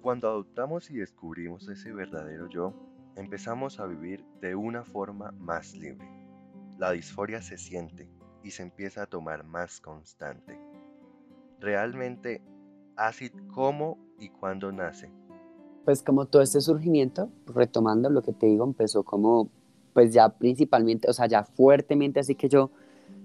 Cuando 0.00 0.28
adoptamos 0.28 0.90
y 0.90 0.96
descubrimos 0.96 1.68
ese 1.68 1.92
verdadero 1.92 2.48
yo, 2.48 2.72
empezamos 3.18 3.80
a 3.80 3.86
vivir 3.86 4.24
de 4.40 4.54
una 4.54 4.84
forma 4.84 5.32
más 5.32 5.74
libre. 5.74 6.08
La 6.78 6.92
disforia 6.92 7.42
se 7.42 7.58
siente 7.58 8.08
y 8.44 8.52
se 8.52 8.62
empieza 8.62 9.02
a 9.02 9.06
tomar 9.06 9.44
más 9.44 9.80
constante. 9.80 10.58
Realmente, 11.58 12.40
así 12.96 13.30
cómo 13.52 13.98
y 14.20 14.28
cuándo 14.28 14.70
nace. 14.70 15.10
Pues 15.84 16.02
como 16.02 16.26
todo 16.26 16.42
este 16.42 16.60
surgimiento, 16.60 17.30
retomando 17.46 18.08
lo 18.08 18.22
que 18.22 18.32
te 18.32 18.46
digo, 18.46 18.64
empezó 18.64 19.02
como, 19.02 19.50
pues 19.92 20.12
ya 20.12 20.28
principalmente, 20.28 21.10
o 21.10 21.12
sea, 21.12 21.26
ya 21.26 21.42
fuertemente, 21.42 22.20
así 22.20 22.36
que 22.36 22.48
yo 22.48 22.70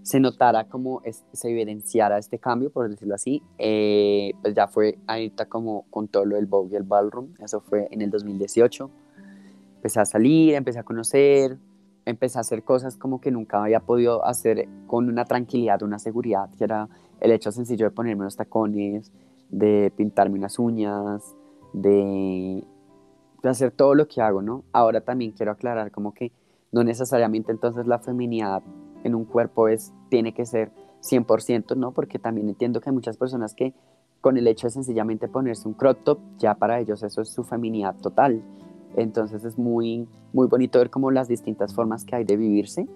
se 0.02 0.20
notara 0.20 0.68
como 0.68 1.02
se 1.34 1.50
evidenciara 1.50 2.18
este 2.18 2.40
cambio, 2.40 2.72
por 2.72 2.90
decirlo 2.90 3.16
así, 3.16 3.44
eh, 3.58 4.34
pues 4.42 4.56
ya 4.56 4.68
fue 4.68 4.98
ahorita 5.06 5.46
como 5.46 5.86
con 5.92 6.08
todo 6.08 6.26
lo 6.26 6.36
del 6.36 6.46
Vogue 6.46 6.74
y 6.74 6.76
el 6.78 6.84
Ballroom, 6.84 7.36
eso 7.40 7.62
fue 7.62 7.88
en 7.92 8.02
el 8.02 8.10
2018 8.10 8.90
empecé 9.84 10.00
a 10.00 10.06
salir, 10.06 10.56
empecé 10.56 10.80
a 10.80 10.84
conocer, 10.84 11.58
empecé 12.06 12.38
a 12.38 12.42
hacer 12.42 12.64
cosas 12.64 12.96
como 12.96 13.20
que 13.20 13.32
nunca 13.32 13.62
había 13.62 13.82
podido 13.82 14.26
hacer 14.26 14.70
con 14.88 15.10
una 15.10 15.26
tranquilidad, 15.26 15.84
una 15.84 16.00
seguridad, 16.00 16.50
que 16.58 16.64
era 16.64 16.88
el 17.20 17.32
hecho 17.34 17.52
sencillo 17.52 17.88
de 17.88 17.92
ponerme 17.92 18.22
unos 18.22 18.38
tacones, 18.38 19.12
de 19.50 19.92
pintarme 19.94 20.38
unas 20.38 20.58
uñas, 20.58 21.36
de, 21.74 22.64
de 23.42 23.50
hacer 23.50 23.72
todo 23.72 23.94
lo 23.94 24.08
que 24.08 24.22
hago, 24.22 24.42
¿no? 24.42 24.64
Ahora 24.72 25.02
también 25.02 25.32
quiero 25.32 25.52
aclarar 25.52 25.92
como 25.92 26.14
que 26.14 26.32
no 26.72 26.86
necesariamente 26.86 27.52
entonces 27.52 27.86
la 27.86 28.00
feminidad 28.00 28.64
en 29.04 29.16
un 29.16 29.26
cuerpo 29.26 29.68
es, 29.68 29.92
tiene 30.10 30.34
que 30.34 30.46
ser 30.46 30.72
100%, 31.02 31.76
¿no? 31.76 31.92
Porque 31.92 32.20
también 32.20 32.48
entiendo 32.48 32.80
que 32.80 32.90
hay 32.90 32.96
muchas 32.96 33.18
personas 33.18 33.54
que 33.54 33.74
con 34.22 34.38
el 34.38 34.48
hecho 34.48 34.68
de 34.68 34.72
sencillamente 34.72 35.28
ponerse 35.28 35.68
un 35.68 35.74
crop 35.74 36.06
top, 36.06 36.20
ya 36.38 36.56
para 36.56 36.80
ellos 36.80 37.04
eso 37.04 37.22
es 37.22 37.28
su 37.28 37.44
feminidad 37.44 37.98
total. 37.98 38.42
Entonces 38.96 39.44
es 39.44 39.58
muy, 39.58 40.08
muy 40.34 40.48
bonito 40.48 40.80
ver 40.80 40.90
como 40.90 41.12
las 41.12 41.28
distintas 41.28 41.74
formas 41.74 42.06
que 42.06 42.16
hay 42.16 42.24
de 42.24 42.38
vivirse. 42.38 42.88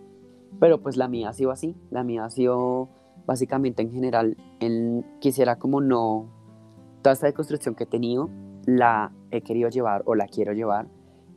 Pero 0.60 0.82
pues 0.82 0.98
la 0.98 1.08
mía 1.08 1.30
ha 1.30 1.34
sido 1.34 1.52
así. 1.52 1.76
La 1.92 2.04
mía 2.04 2.26
ha 2.26 2.30
sido 2.30 2.90
básicamente 3.26 3.82
en 3.82 3.92
general, 3.92 4.38
en, 4.60 5.06
quisiera 5.20 5.60
como 5.60 5.82
no, 5.82 6.30
toda 7.02 7.14
esta 7.14 7.28
deconstrucción 7.28 7.76
que 7.76 7.84
he 7.84 7.88
tenido, 7.88 8.30
la 8.66 9.12
he 9.32 9.42
querido 9.42 9.70
llevar 9.70 10.02
o 10.06 10.16
la 10.16 10.28
quiero 10.28 10.54
llevar 10.54 10.88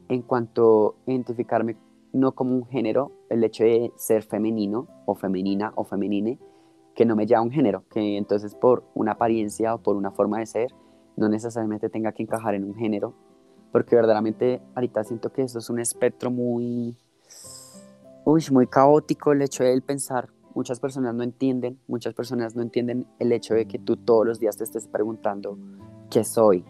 en 0.09 0.23
cuanto 0.23 0.97
a 1.07 1.11
identificarme 1.11 1.77
no 2.13 2.33
como 2.33 2.55
un 2.55 2.67
género, 2.67 3.13
el 3.29 3.45
hecho 3.45 3.65
de 3.65 3.93
ser 3.97 4.23
femenino 4.23 4.89
o 5.07 5.15
femenina 5.15 5.73
o 5.77 5.85
femenine, 5.85 6.39
que 6.95 7.05
no 7.05 7.15
me 7.15 7.27
lleva 7.27 7.41
a 7.41 7.45
un 7.45 7.53
género, 7.53 7.85
que 7.89 8.17
entonces 8.17 8.55
por 8.55 8.85
una 8.95 9.13
apariencia 9.13 9.75
o 9.75 9.83
por 9.83 9.97
una 9.97 10.11
forma 10.11 10.41
de 10.41 10.47
ser, 10.47 10.75
no 11.17 11.29
necesariamente 11.29 11.89
tenga 11.89 12.13
que 12.13 12.25
encajar 12.25 12.55
en 12.55 12.65
un 12.65 12.75
género, 12.75 13.15
porque 13.73 13.97
verdaderamente 13.97 14.61
ahorita 14.75 15.05
siento 15.05 15.33
que 15.33 15.43
eso 15.43 15.59
es 15.59 15.71
un 15.71 15.79
espectro 15.79 16.31
muy, 16.31 16.97
uy, 18.25 18.45
muy 18.51 18.67
caótico 18.67 19.33
el 19.33 19.43
hecho 19.43 19.65
de 19.65 19.81
pensar. 19.81 20.29
Muchas 20.55 20.81
personas 20.81 21.15
no 21.15 21.23
entienden, 21.23 21.79
muchas 21.87 22.15
personas 22.15 22.57
no 22.57 22.63
entienden 22.63 23.07
el 23.19 23.33
hecho 23.33 23.55
de 23.55 23.67
que 23.67 23.79
tú 23.79 23.97
todos 23.97 24.27
los 24.27 24.41
días 24.41 24.57
te 24.57 24.65
estés 24.65 24.89
preguntando 24.89 25.57
qué 26.11 26.25
soy 26.25 26.65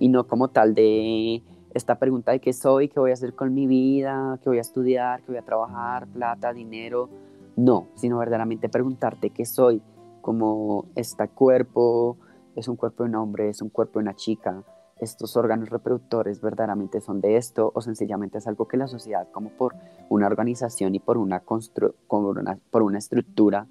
y 0.00 0.08
no 0.08 0.26
como 0.26 0.48
tal 0.48 0.74
de 0.74 1.42
esta 1.72 1.98
pregunta 1.98 2.32
de 2.32 2.40
qué 2.40 2.52
soy, 2.52 2.88
qué 2.88 2.98
voy 2.98 3.10
a 3.10 3.14
hacer 3.14 3.34
con 3.34 3.54
mi 3.54 3.66
vida, 3.66 4.38
qué 4.42 4.48
voy 4.48 4.58
a 4.58 4.62
estudiar, 4.62 5.20
qué 5.20 5.28
voy 5.28 5.36
a 5.36 5.44
trabajar, 5.44 6.08
plata, 6.08 6.52
dinero, 6.52 7.08
no, 7.56 7.88
sino 7.94 8.18
verdaderamente 8.18 8.68
preguntarte 8.68 9.30
qué 9.30 9.44
soy, 9.44 9.80
como 10.20 10.86
este 10.96 11.28
cuerpo, 11.28 12.16
es 12.56 12.66
un 12.66 12.76
cuerpo 12.76 13.04
de 13.04 13.10
un 13.10 13.16
hombre, 13.16 13.48
es 13.48 13.62
un 13.62 13.68
cuerpo 13.68 13.98
de 13.98 14.04
una 14.04 14.14
chica, 14.14 14.64
estos 15.00 15.36
órganos 15.36 15.70
reproductores 15.70 16.40
verdaderamente 16.40 17.00
son 17.00 17.20
de 17.20 17.36
esto 17.36 17.72
o 17.74 17.80
sencillamente 17.80 18.38
es 18.38 18.46
algo 18.46 18.68
que 18.68 18.76
la 18.76 18.86
sociedad 18.86 19.28
como 19.32 19.50
por 19.50 19.74
una 20.08 20.26
organización 20.26 20.94
y 20.94 20.98
por 20.98 21.16
una, 21.16 21.42
por 21.42 22.82
una, 22.82 22.98
estructura 22.98 23.66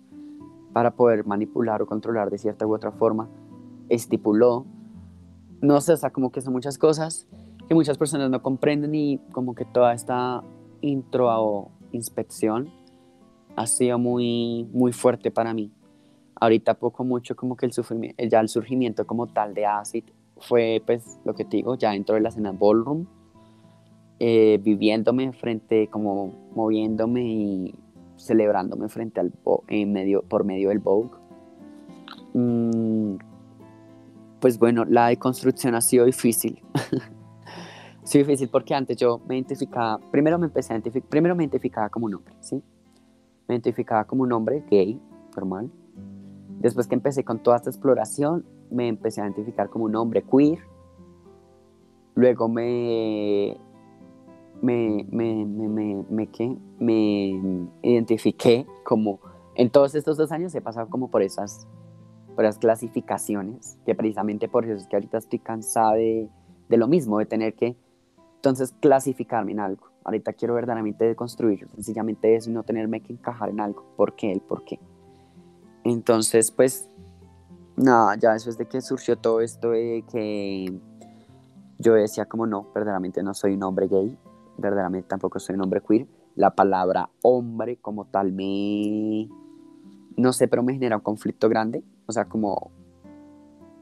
para 0.73 0.91
poder 0.91 1.25
manipular 1.25 1.81
o 1.81 1.85
controlar 1.85 2.29
de 2.29 2.37
cierta 2.37 2.65
u 2.65 2.73
otra 2.73 2.91
forma 2.91 3.29
estipuló 3.89 4.65
no 5.61 5.81
sé, 5.81 5.93
o 5.93 5.97
sea, 5.97 6.09
como 6.09 6.31
que 6.31 6.41
son 6.41 6.53
muchas 6.53 6.77
cosas 6.77 7.27
que 7.67 7.75
muchas 7.75 7.97
personas 7.97 8.29
no 8.31 8.41
comprenden 8.41 8.95
y 8.95 9.19
como 9.31 9.53
que 9.53 9.65
toda 9.65 9.93
esta 9.93 10.41
intro 10.81 11.27
o 11.29 11.71
inspección 11.91 12.71
ha 13.55 13.67
sido 13.67 13.99
muy, 13.99 14.67
muy 14.71 14.91
fuerte 14.91 15.31
para 15.31 15.53
mí. 15.53 15.71
Ahorita 16.35 16.75
poco 16.75 17.03
mucho 17.03 17.35
como 17.35 17.57
que 17.57 17.65
el 17.67 18.29
ya 18.29 18.39
el 18.39 18.49
surgimiento 18.49 19.05
como 19.05 19.27
tal 19.27 19.53
de 19.53 19.65
Acid 19.65 20.05
fue 20.39 20.81
pues 20.85 21.19
lo 21.25 21.33
que 21.35 21.45
te 21.45 21.57
digo, 21.57 21.75
ya 21.75 21.91
dentro 21.91 22.15
de 22.15 22.21
la 22.21 22.29
escena 22.29 22.51
ballroom, 22.51 23.05
eh, 24.19 24.59
viviéndome 24.61 25.31
frente, 25.33 25.87
como 25.87 26.33
moviéndome 26.53 27.23
y 27.23 27.75
celebrándome 28.17 28.89
frente 28.89 29.19
al 29.19 29.31
en 29.67 29.93
medio, 29.93 30.23
por 30.23 30.43
medio 30.43 30.69
del 30.69 30.79
Vogue. 30.79 31.11
Mm, 32.33 33.15
pues 34.39 34.59
bueno, 34.59 34.85
la 34.85 35.07
deconstrucción 35.07 35.75
ha 35.75 35.81
sido 35.81 36.05
difícil. 36.05 36.61
ha 38.03 38.19
difícil 38.19 38.49
porque 38.49 38.73
antes 38.73 38.97
yo 38.97 39.21
me 39.27 39.35
identificaba, 39.35 39.99
primero 40.11 40.37
me 40.37 40.47
empecé 40.47 40.73
a 40.73 40.75
identificar, 40.75 41.09
primero 41.09 41.35
me 41.35 41.43
identificaba 41.43 41.89
como 41.89 42.07
un 42.07 42.15
hombre, 42.15 42.33
¿sí? 42.41 42.61
Me 43.47 43.55
identificaba 43.55 44.05
como 44.05 44.23
un 44.23 44.31
hombre 44.33 44.63
gay, 44.69 44.99
normal. 45.35 45.71
Después 46.59 46.87
que 46.87 46.95
empecé 46.95 47.23
con 47.23 47.39
toda 47.39 47.57
esta 47.57 47.69
exploración, 47.69 48.45
me 48.69 48.87
empecé 48.87 49.21
a 49.21 49.25
identificar 49.25 49.69
como 49.69 49.85
un 49.85 49.95
hombre 49.95 50.23
queer. 50.23 50.59
Luego 52.15 52.49
me 52.49 53.57
me, 54.61 55.05
me, 55.09 55.45
me, 55.45 56.03
me, 56.09 56.27
¿qué? 56.27 56.55
me 56.79 57.69
identifiqué 57.81 58.65
como, 58.83 59.19
en 59.55 59.69
todos 59.69 59.95
estos 59.95 60.17
dos 60.17 60.31
años 60.31 60.53
he 60.55 60.61
pasado 60.61 60.89
como 60.89 61.09
por 61.09 61.21
esas, 61.21 61.67
por 62.35 62.45
esas 62.45 62.59
clasificaciones, 62.59 63.77
que 63.85 63.95
precisamente 63.95 64.47
por 64.47 64.65
eso 64.65 64.75
es 64.75 64.87
que 64.87 64.95
ahorita 64.95 65.17
estoy 65.17 65.39
cansada 65.39 65.93
de, 65.93 66.29
de 66.67 66.77
lo 66.77 66.87
mismo, 66.87 67.19
de 67.19 67.25
tener 67.25 67.53
que 67.53 67.75
entonces 68.35 68.73
clasificarme 68.79 69.51
en 69.51 69.59
algo. 69.59 69.87
Ahorita 70.03 70.33
quiero 70.33 70.53
verdaderamente 70.53 71.05
deconstruir 71.05 71.67
sencillamente 71.75 72.35
eso 72.35 72.49
y 72.49 72.53
no 72.53 72.63
tenerme 72.63 73.01
que 73.01 73.13
encajar 73.13 73.49
en 73.49 73.59
algo. 73.59 73.85
¿Por 73.95 74.15
qué? 74.15 74.31
El 74.31 74.39
por 74.41 74.63
qué. 74.63 74.79
Entonces, 75.89 76.51
pues, 76.51 76.87
nada, 77.75 78.15
ya 78.15 78.35
es 78.35 78.57
de 78.57 78.67
que 78.67 78.79
surgió 78.79 79.17
todo 79.17 79.41
esto 79.41 79.71
de 79.71 80.05
que 80.11 80.79
yo 81.79 81.93
decía 81.93 82.25
como 82.25 82.45
no, 82.45 82.67
verdaderamente 82.75 83.23
no 83.23 83.33
soy 83.33 83.55
un 83.55 83.63
hombre 83.63 83.87
gay, 83.87 84.15
verdaderamente 84.57 85.07
tampoco 85.07 85.39
soy 85.39 85.55
un 85.55 85.63
hombre 85.63 85.81
queer. 85.81 86.07
La 86.35 86.51
palabra 86.51 87.09
hombre 87.23 87.77
como 87.77 88.05
tal 88.05 88.31
me, 88.31 89.29
no 90.15 90.31
sé, 90.31 90.47
pero 90.47 90.61
me 90.61 90.73
genera 90.73 90.97
un 90.97 91.01
conflicto 91.01 91.49
grande. 91.49 91.83
O 92.05 92.11
sea, 92.11 92.25
como, 92.25 92.69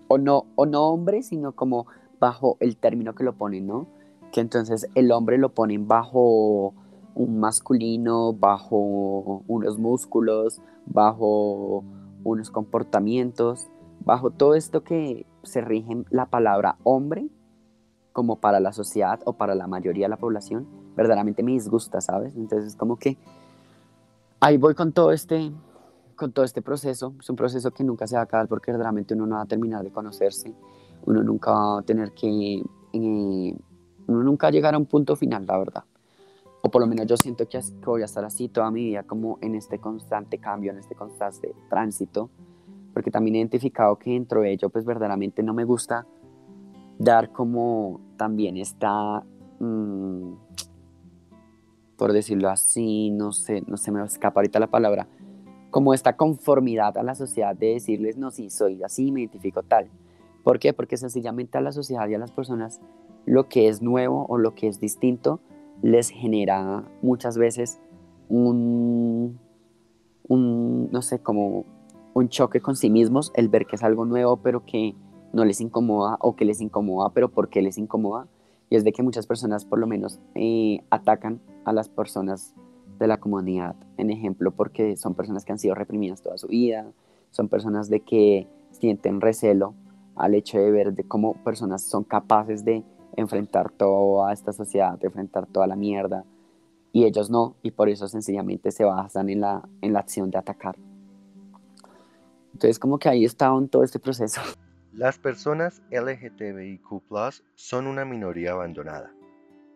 o 0.07 0.17
no, 0.17 0.45
o 0.55 0.65
no 0.65 0.87
hombre, 0.87 1.23
sino 1.23 1.57
como 1.57 1.87
bajo 2.21 2.55
el 2.61 2.77
término 2.77 3.15
que 3.15 3.25
lo 3.25 3.35
ponen, 3.35 3.67
¿no? 3.67 3.87
Que 4.31 4.39
entonces 4.39 4.87
el 4.95 5.11
hombre 5.11 5.37
lo 5.37 5.53
ponen 5.53 5.89
bajo 5.89 6.73
un 7.15 7.39
masculino, 7.39 8.31
bajo 8.31 9.43
unos 9.47 9.77
músculos, 9.77 10.61
bajo 10.85 11.83
unos 12.31 12.51
comportamientos, 12.51 13.67
bajo 14.03 14.31
todo 14.31 14.55
esto 14.55 14.83
que 14.83 15.25
se 15.43 15.61
rige 15.61 16.03
la 16.09 16.27
palabra 16.27 16.77
hombre 16.83 17.27
como 18.13 18.39
para 18.39 18.59
la 18.59 18.73
sociedad 18.73 19.19
o 19.25 19.33
para 19.33 19.53
la 19.53 19.67
mayoría 19.67 20.05
de 20.05 20.09
la 20.09 20.17
población, 20.17 20.67
verdaderamente 20.95 21.43
me 21.43 21.51
disgusta, 21.51 22.01
¿sabes? 22.01 22.35
Entonces, 22.35 22.75
como 22.75 22.97
que 22.97 23.17
ahí 24.39 24.57
voy 24.57 24.73
con 24.73 24.91
todo 24.91 25.11
este 25.11 25.51
con 26.15 26.31
todo 26.31 26.43
este 26.43 26.63
proceso, 26.63 27.13
es 27.19 27.29
un 27.29 27.35
proceso 27.35 27.69
que 27.69 27.83
nunca 27.83 28.07
se 28.07 28.15
va 28.15 28.21
a 28.21 28.23
acabar 28.23 28.47
porque 28.47 28.71
verdaderamente 28.71 29.13
uno 29.13 29.27
no 29.27 29.35
va 29.35 29.43
a 29.43 29.45
terminar 29.45 29.83
de 29.83 29.91
conocerse, 29.91 30.51
uno 31.05 31.21
nunca 31.21 31.51
va 31.51 31.79
a 31.79 31.81
tener 31.83 32.11
que, 32.13 32.55
eh, 32.93 33.57
uno 34.07 34.23
nunca 34.23 34.47
va 34.47 34.49
a 34.49 34.51
llegar 34.51 34.73
a 34.73 34.79
un 34.79 34.87
punto 34.87 35.15
final, 35.15 35.45
la 35.45 35.57
verdad. 35.59 35.83
O 36.61 36.69
por 36.69 36.81
lo 36.81 36.87
menos 36.87 37.05
yo 37.05 37.17
siento 37.17 37.47
que, 37.47 37.59
que 37.59 37.85
voy 37.85 38.01
a 38.01 38.05
estar 38.05 38.25
así 38.25 38.49
toda 38.49 38.71
mi 38.71 38.83
vida, 38.83 39.03
como 39.03 39.37
en 39.41 39.55
este 39.55 39.79
constante 39.79 40.37
cambio, 40.39 40.71
en 40.71 40.79
este 40.79 40.95
constante 40.95 41.53
tránsito, 41.69 42.29
porque 42.93 43.11
también 43.11 43.35
he 43.35 43.39
identificado 43.39 43.97
que 43.97 44.11
dentro 44.11 44.41
de 44.41 44.51
ello, 44.51 44.69
pues 44.69 44.85
verdaderamente 44.85 45.43
no 45.43 45.53
me 45.53 45.63
gusta 45.63 46.07
dar 46.97 47.31
como 47.31 48.01
también 48.17 48.57
está, 48.57 49.23
mm, 49.59 50.33
por 51.95 52.11
decirlo 52.11 52.49
así, 52.49 53.11
no 53.11 53.31
sé, 53.31 53.63
no 53.67 53.77
se 53.77 53.91
me 53.91 54.03
escapa 54.03 54.39
ahorita 54.39 54.59
la 54.59 54.67
palabra, 54.67 55.07
como 55.69 55.93
esta 55.93 56.15
conformidad 56.15 56.97
a 56.97 57.03
la 57.03 57.15
sociedad 57.15 57.55
de 57.55 57.73
decirles, 57.73 58.17
no, 58.17 58.31
sí, 58.31 58.49
soy 58.49 58.81
así, 58.83 59.11
me 59.11 59.21
identifico 59.21 59.63
tal. 59.63 59.89
¿Por 60.43 60.59
qué? 60.59 60.73
Porque 60.73 60.97
sencillamente 60.97 61.57
a 61.57 61.61
la 61.61 61.71
sociedad 61.71 62.07
y 62.07 62.15
a 62.15 62.19
las 62.19 62.31
personas 62.31 62.79
lo 63.25 63.49
que 63.49 63.67
es 63.67 63.81
nuevo 63.81 64.25
o 64.29 64.37
lo 64.37 64.55
que 64.55 64.67
es 64.67 64.79
distinto 64.79 65.41
les 65.81 66.09
genera 66.09 66.83
muchas 67.01 67.37
veces 67.37 67.79
un, 68.29 69.39
un 70.27 70.89
no 70.91 71.01
sé, 71.01 71.19
como 71.19 71.65
un 72.13 72.29
choque 72.29 72.61
con 72.61 72.75
sí 72.75 72.89
mismos, 72.89 73.31
el 73.35 73.49
ver 73.49 73.65
que 73.65 73.75
es 73.75 73.83
algo 73.83 74.05
nuevo, 74.05 74.37
pero 74.37 74.65
que 74.65 74.95
no 75.33 75.45
les 75.45 75.61
incomoda 75.61 76.17
o 76.19 76.35
que 76.35 76.45
les 76.45 76.61
incomoda, 76.61 77.09
pero 77.09 77.29
¿por 77.29 77.49
qué 77.49 77.61
les 77.61 77.77
incomoda? 77.77 78.27
Y 78.69 78.75
es 78.75 78.83
de 78.83 78.91
que 78.91 79.03
muchas 79.03 79.27
personas 79.27 79.65
por 79.65 79.79
lo 79.79 79.87
menos 79.87 80.19
eh, 80.35 80.79
atacan 80.89 81.39
a 81.63 81.73
las 81.73 81.89
personas 81.89 82.53
de 82.99 83.07
la 83.07 83.17
comunidad, 83.17 83.75
en 83.97 84.09
ejemplo, 84.09 84.51
porque 84.51 84.97
son 84.97 85.13
personas 85.13 85.45
que 85.45 85.51
han 85.51 85.59
sido 85.59 85.75
reprimidas 85.75 86.21
toda 86.21 86.37
su 86.37 86.47
vida, 86.47 86.91
son 87.31 87.49
personas 87.49 87.89
de 87.89 87.99
que 87.99 88.47
sienten 88.71 89.21
recelo 89.21 89.75
al 90.15 90.33
hecho 90.33 90.57
de 90.57 90.71
ver 90.71 90.93
de 90.93 91.03
cómo 91.03 91.35
personas 91.43 91.83
son 91.83 92.03
capaces 92.03 92.65
de 92.65 92.83
enfrentar 93.17 93.71
toda 93.71 94.31
esta 94.31 94.53
sociedad, 94.53 94.97
enfrentar 95.03 95.47
toda 95.47 95.67
la 95.67 95.75
mierda, 95.75 96.23
y 96.93 97.03
ellos 97.03 97.29
no, 97.29 97.57
y 97.63 97.71
por 97.71 97.89
eso 97.89 98.07
sencillamente 98.07 98.71
se 98.71 98.85
basan 98.85 99.29
en 99.29 99.41
la, 99.41 99.67
en 99.81 99.91
la 99.91 99.99
acción 99.99 100.31
de 100.31 100.37
atacar. 100.37 100.77
Entonces 102.53 102.79
como 102.79 102.97
que 102.97 103.09
ahí 103.09 103.25
está 103.25 103.51
todo 103.69 103.83
este 103.83 103.99
proceso. 103.99 104.41
Las 104.93 105.17
personas 105.19 105.81
LGTBIQ 105.91 107.03
son 107.55 107.87
una 107.87 108.05
minoría 108.05 108.53
abandonada, 108.53 109.11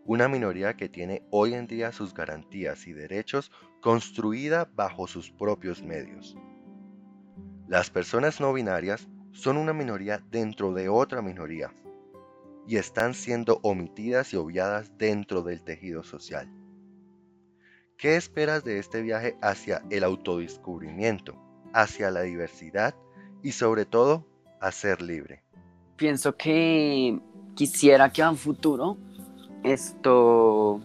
una 0.06 0.28
minoría 0.28 0.76
que 0.76 0.90
tiene 0.90 1.24
hoy 1.30 1.54
en 1.54 1.68
día 1.68 1.92
sus 1.92 2.14
garantías 2.14 2.88
y 2.88 2.94
derechos 2.94 3.52
construida 3.82 4.70
bajo 4.76 5.06
sus 5.06 5.32
propios 5.32 5.84
medios. 5.84 6.38
Las 7.68 7.90
personas 7.90 8.40
no 8.40 8.52
binarias 8.54 9.08
son 9.32 9.58
una 9.58 9.74
minoría 9.74 10.24
dentro 10.32 10.74
de 10.74 10.90
otra 10.90 11.22
minoría 11.22 11.72
y 12.68 12.78
están 12.78 13.14
siendo 13.14 13.60
omitidas 13.64 14.34
y 14.34 14.38
obviadas 14.38 14.98
dentro 14.98 15.42
del 15.42 15.64
tejido 15.64 16.04
social. 16.04 16.50
¿Qué 17.98 18.16
esperas 18.16 18.64
de 18.64 18.80
este 18.80 19.02
viaje 19.02 19.36
hacia 19.42 19.84
el 19.90 20.04
autodescubrimiento, 20.04 21.36
hacia 21.74 22.10
la 22.10 22.22
diversidad 22.22 22.96
y 23.44 23.52
sobre 23.52 23.86
todo 23.86 24.26
a 24.60 24.72
ser 24.72 25.02
libre? 25.02 25.44
Pienso 25.98 26.36
que 26.36 27.20
quisiera 27.54 28.12
que 28.12 28.24
a 28.24 28.32
un 28.32 28.38
futuro 28.38 28.98
esto, 29.64 30.82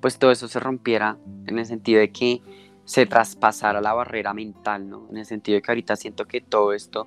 pues 0.00 0.18
todo 0.18 0.32
eso 0.32 0.48
se 0.48 0.58
rompiera 0.58 1.16
en 1.46 1.58
el 1.58 1.66
sentido 1.66 2.00
de 2.00 2.10
que 2.10 2.42
se 2.84 3.06
traspasara 3.06 3.80
la 3.80 3.92
barrera 3.92 4.34
mental, 4.34 4.88
¿no? 4.88 5.06
En 5.10 5.18
el 5.18 5.26
sentido 5.26 5.56
de 5.56 5.62
que 5.62 5.70
ahorita 5.70 5.94
siento 5.94 6.26
que 6.26 6.40
todo 6.40 6.72
esto 6.72 7.06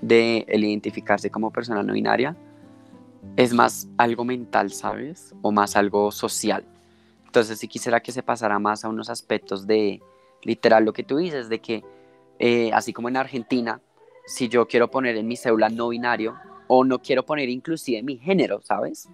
de 0.00 0.44
el 0.48 0.64
identificarse 0.64 1.30
como 1.30 1.50
persona 1.50 1.82
no 1.82 1.92
binaria 1.92 2.36
es 3.36 3.52
más 3.52 3.88
algo 3.98 4.24
mental, 4.24 4.72
¿sabes? 4.72 5.34
O 5.42 5.52
más 5.52 5.76
algo 5.76 6.10
social. 6.10 6.64
Entonces 7.24 7.58
sí 7.58 7.68
quisiera 7.68 8.00
que 8.00 8.12
se 8.12 8.22
pasara 8.22 8.58
más 8.58 8.84
a 8.84 8.88
unos 8.88 9.10
aspectos 9.10 9.66
de 9.66 10.00
literal 10.42 10.84
lo 10.84 10.92
que 10.92 11.02
tú 11.02 11.18
dices, 11.18 11.48
de 11.48 11.60
que 11.60 11.84
eh, 12.38 12.70
así 12.72 12.92
como 12.92 13.08
en 13.08 13.16
Argentina 13.16 13.80
si 14.26 14.48
yo 14.48 14.66
quiero 14.66 14.90
poner 14.90 15.16
en 15.16 15.28
mi 15.28 15.36
cédula 15.36 15.68
no 15.68 15.88
binario 15.88 16.34
o 16.66 16.84
no 16.84 17.00
quiero 17.00 17.24
poner 17.24 17.48
inclusive 17.48 18.02
mi 18.02 18.18
género, 18.18 18.60
¿sabes? 18.62 19.08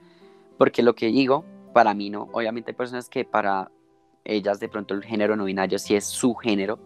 Porque 0.57 0.83
lo 0.83 0.95
que 0.95 1.07
digo, 1.07 1.45
para 1.73 1.95
mí 1.95 2.11
no. 2.11 2.29
Obviamente 2.33 2.71
hay 2.71 2.77
personas 2.77 3.09
que 3.09 3.25
para 3.25 3.71
ellas 4.25 4.61
de 4.61 4.69
pronto 4.69 4.95
el 4.95 5.05
género 5.05 5.37
no 5.37 5.45
binario 5.45 5.79
sí 5.79 5.95
es 5.95 6.07
su 6.07 6.35
género. 6.35 6.79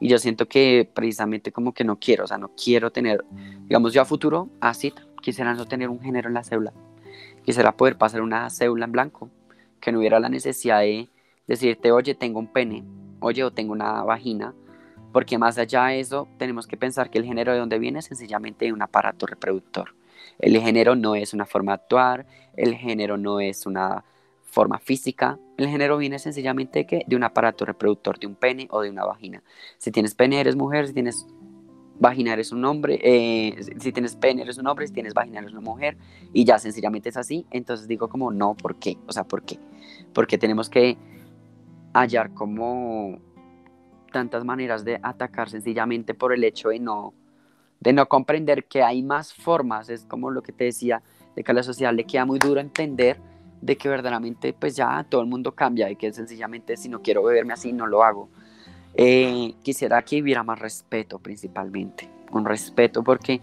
Y 0.00 0.08
yo 0.08 0.18
siento 0.18 0.48
que 0.48 0.90
precisamente 0.92 1.52
como 1.52 1.74
que 1.74 1.84
no 1.84 1.98
quiero, 1.98 2.24
o 2.24 2.26
sea, 2.26 2.38
no 2.38 2.52
quiero 2.56 2.90
tener, 2.90 3.22
digamos 3.64 3.92
yo 3.92 4.00
a 4.00 4.06
futuro, 4.06 4.48
así, 4.60 4.94
quisiera 5.20 5.54
no 5.54 5.66
tener 5.66 5.88
un 5.88 6.00
género 6.00 6.28
en 6.28 6.34
la 6.34 6.44
cédula. 6.44 6.72
Quisiera 7.44 7.72
poder 7.72 7.96
pasar 7.96 8.22
una 8.22 8.48
cédula 8.50 8.84
en 8.84 8.92
blanco, 8.92 9.30
que 9.80 9.92
no 9.92 9.98
hubiera 9.98 10.20
la 10.20 10.28
necesidad 10.28 10.80
de 10.80 11.08
decirte, 11.46 11.92
oye, 11.92 12.14
tengo 12.14 12.38
un 12.38 12.46
pene, 12.46 12.84
oye, 13.20 13.44
o 13.44 13.50
tengo 13.50 13.72
una 13.72 14.02
vagina, 14.02 14.54
porque 15.12 15.38
más 15.38 15.58
allá 15.58 15.86
de 15.86 16.00
eso 16.00 16.28
tenemos 16.38 16.66
que 16.66 16.76
pensar 16.76 17.10
que 17.10 17.18
el 17.18 17.24
género 17.24 17.52
de 17.52 17.58
donde 17.58 17.78
viene 17.78 17.98
es 17.98 18.06
sencillamente 18.06 18.72
un 18.72 18.82
aparato 18.82 19.26
reproductor. 19.26 19.94
El 20.38 20.58
género 20.60 20.94
no 20.94 21.14
es 21.14 21.34
una 21.34 21.46
forma 21.46 21.72
de 21.72 21.82
actuar, 21.82 22.26
el 22.56 22.74
género 22.74 23.16
no 23.16 23.40
es 23.40 23.66
una 23.66 24.04
forma 24.44 24.78
física, 24.78 25.38
el 25.56 25.68
género 25.68 25.96
viene 25.98 26.18
sencillamente 26.18 26.86
que 26.86 27.04
de 27.06 27.16
un 27.16 27.24
aparato 27.24 27.64
reproductor, 27.64 28.18
de 28.18 28.26
un 28.26 28.34
pene 28.34 28.66
o 28.70 28.80
de 28.80 28.90
una 28.90 29.04
vagina. 29.04 29.42
Si 29.78 29.90
tienes 29.90 30.14
pene 30.14 30.40
eres 30.40 30.56
mujer, 30.56 30.86
si 30.86 30.94
tienes 30.94 31.26
vagina 32.00 32.32
eres 32.32 32.50
un 32.50 32.64
hombre, 32.64 32.98
eh, 33.02 33.54
si 33.78 33.92
tienes 33.92 34.16
pene 34.16 34.42
eres 34.42 34.56
un 34.58 34.66
hombre, 34.66 34.86
si 34.86 34.92
tienes 34.92 35.12
vagina 35.12 35.40
eres 35.40 35.52
una 35.52 35.60
mujer, 35.60 35.98
y 36.32 36.44
ya 36.44 36.58
sencillamente 36.58 37.10
es 37.10 37.16
así, 37.18 37.46
entonces 37.50 37.86
digo 37.86 38.08
como, 38.08 38.32
no, 38.32 38.54
¿por 38.54 38.76
qué? 38.76 38.96
O 39.06 39.12
sea, 39.12 39.24
¿por 39.24 39.42
qué? 39.42 39.58
Porque 40.14 40.38
tenemos 40.38 40.70
que 40.70 40.96
hallar 41.92 42.32
como 42.32 43.18
tantas 44.12 44.44
maneras 44.44 44.84
de 44.84 44.98
atacar 45.02 45.50
sencillamente 45.50 46.14
por 46.14 46.32
el 46.32 46.42
hecho 46.42 46.70
de 46.70 46.80
no, 46.80 47.12
de 47.80 47.92
no 47.92 48.08
comprender 48.08 48.64
que 48.64 48.82
hay 48.82 49.02
más 49.02 49.34
formas, 49.34 49.90
es 49.90 50.06
como 50.06 50.30
lo 50.30 50.42
que 50.42 50.52
te 50.52 50.64
decía, 50.64 51.02
de 51.36 51.44
que 51.44 51.52
a 51.52 51.54
la 51.54 51.62
sociedad 51.62 51.92
le 51.92 52.04
queda 52.04 52.24
muy 52.24 52.38
duro 52.38 52.60
entender 52.60 53.20
de 53.60 53.76
que 53.76 53.90
verdaderamente 53.90 54.54
pues 54.54 54.74
ya 54.74 55.04
todo 55.06 55.20
el 55.20 55.26
mundo 55.26 55.54
cambia 55.54 55.90
y 55.90 55.96
que 55.96 56.10
sencillamente 56.14 56.78
si 56.78 56.88
no 56.88 57.02
quiero 57.02 57.22
beberme 57.22 57.52
así 57.52 57.74
no 57.74 57.86
lo 57.86 58.02
hago 58.02 58.30
eh, 58.94 59.54
quisiera 59.62 60.02
que 60.02 60.20
hubiera 60.20 60.42
más 60.42 60.58
respeto 60.58 61.18
principalmente, 61.18 62.08
un 62.32 62.44
respeto 62.44 63.02
porque 63.02 63.40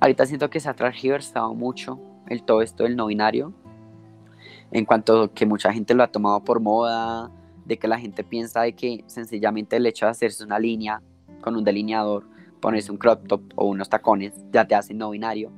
ahorita 0.00 0.26
siento 0.26 0.50
que 0.50 0.60
se 0.60 0.68
ha 0.68 0.74
transgiversado 0.74 1.54
mucho 1.54 1.98
el 2.28 2.42
todo 2.42 2.62
esto 2.62 2.84
del 2.84 2.96
no 2.96 3.06
binario, 3.06 3.52
en 4.70 4.84
cuanto 4.84 5.32
que 5.32 5.46
mucha 5.46 5.72
gente 5.72 5.94
lo 5.94 6.02
ha 6.02 6.08
tomado 6.08 6.42
por 6.44 6.60
moda, 6.60 7.30
de 7.64 7.78
que 7.78 7.88
la 7.88 7.98
gente 7.98 8.24
piensa 8.24 8.62
de 8.62 8.72
que 8.72 9.04
sencillamente 9.06 9.76
el 9.76 9.86
hecho 9.86 10.06
de 10.06 10.10
hacerse 10.10 10.44
una 10.44 10.58
línea 10.58 11.02
con 11.40 11.56
un 11.56 11.64
delineador, 11.64 12.24
ponerse 12.60 12.90
un 12.90 12.98
crop 12.98 13.26
top 13.26 13.42
o 13.54 13.66
unos 13.66 13.88
tacones, 13.88 14.32
ya 14.52 14.66
te 14.66 14.74
hace 14.74 14.94
no 14.94 15.10
binario, 15.10 15.50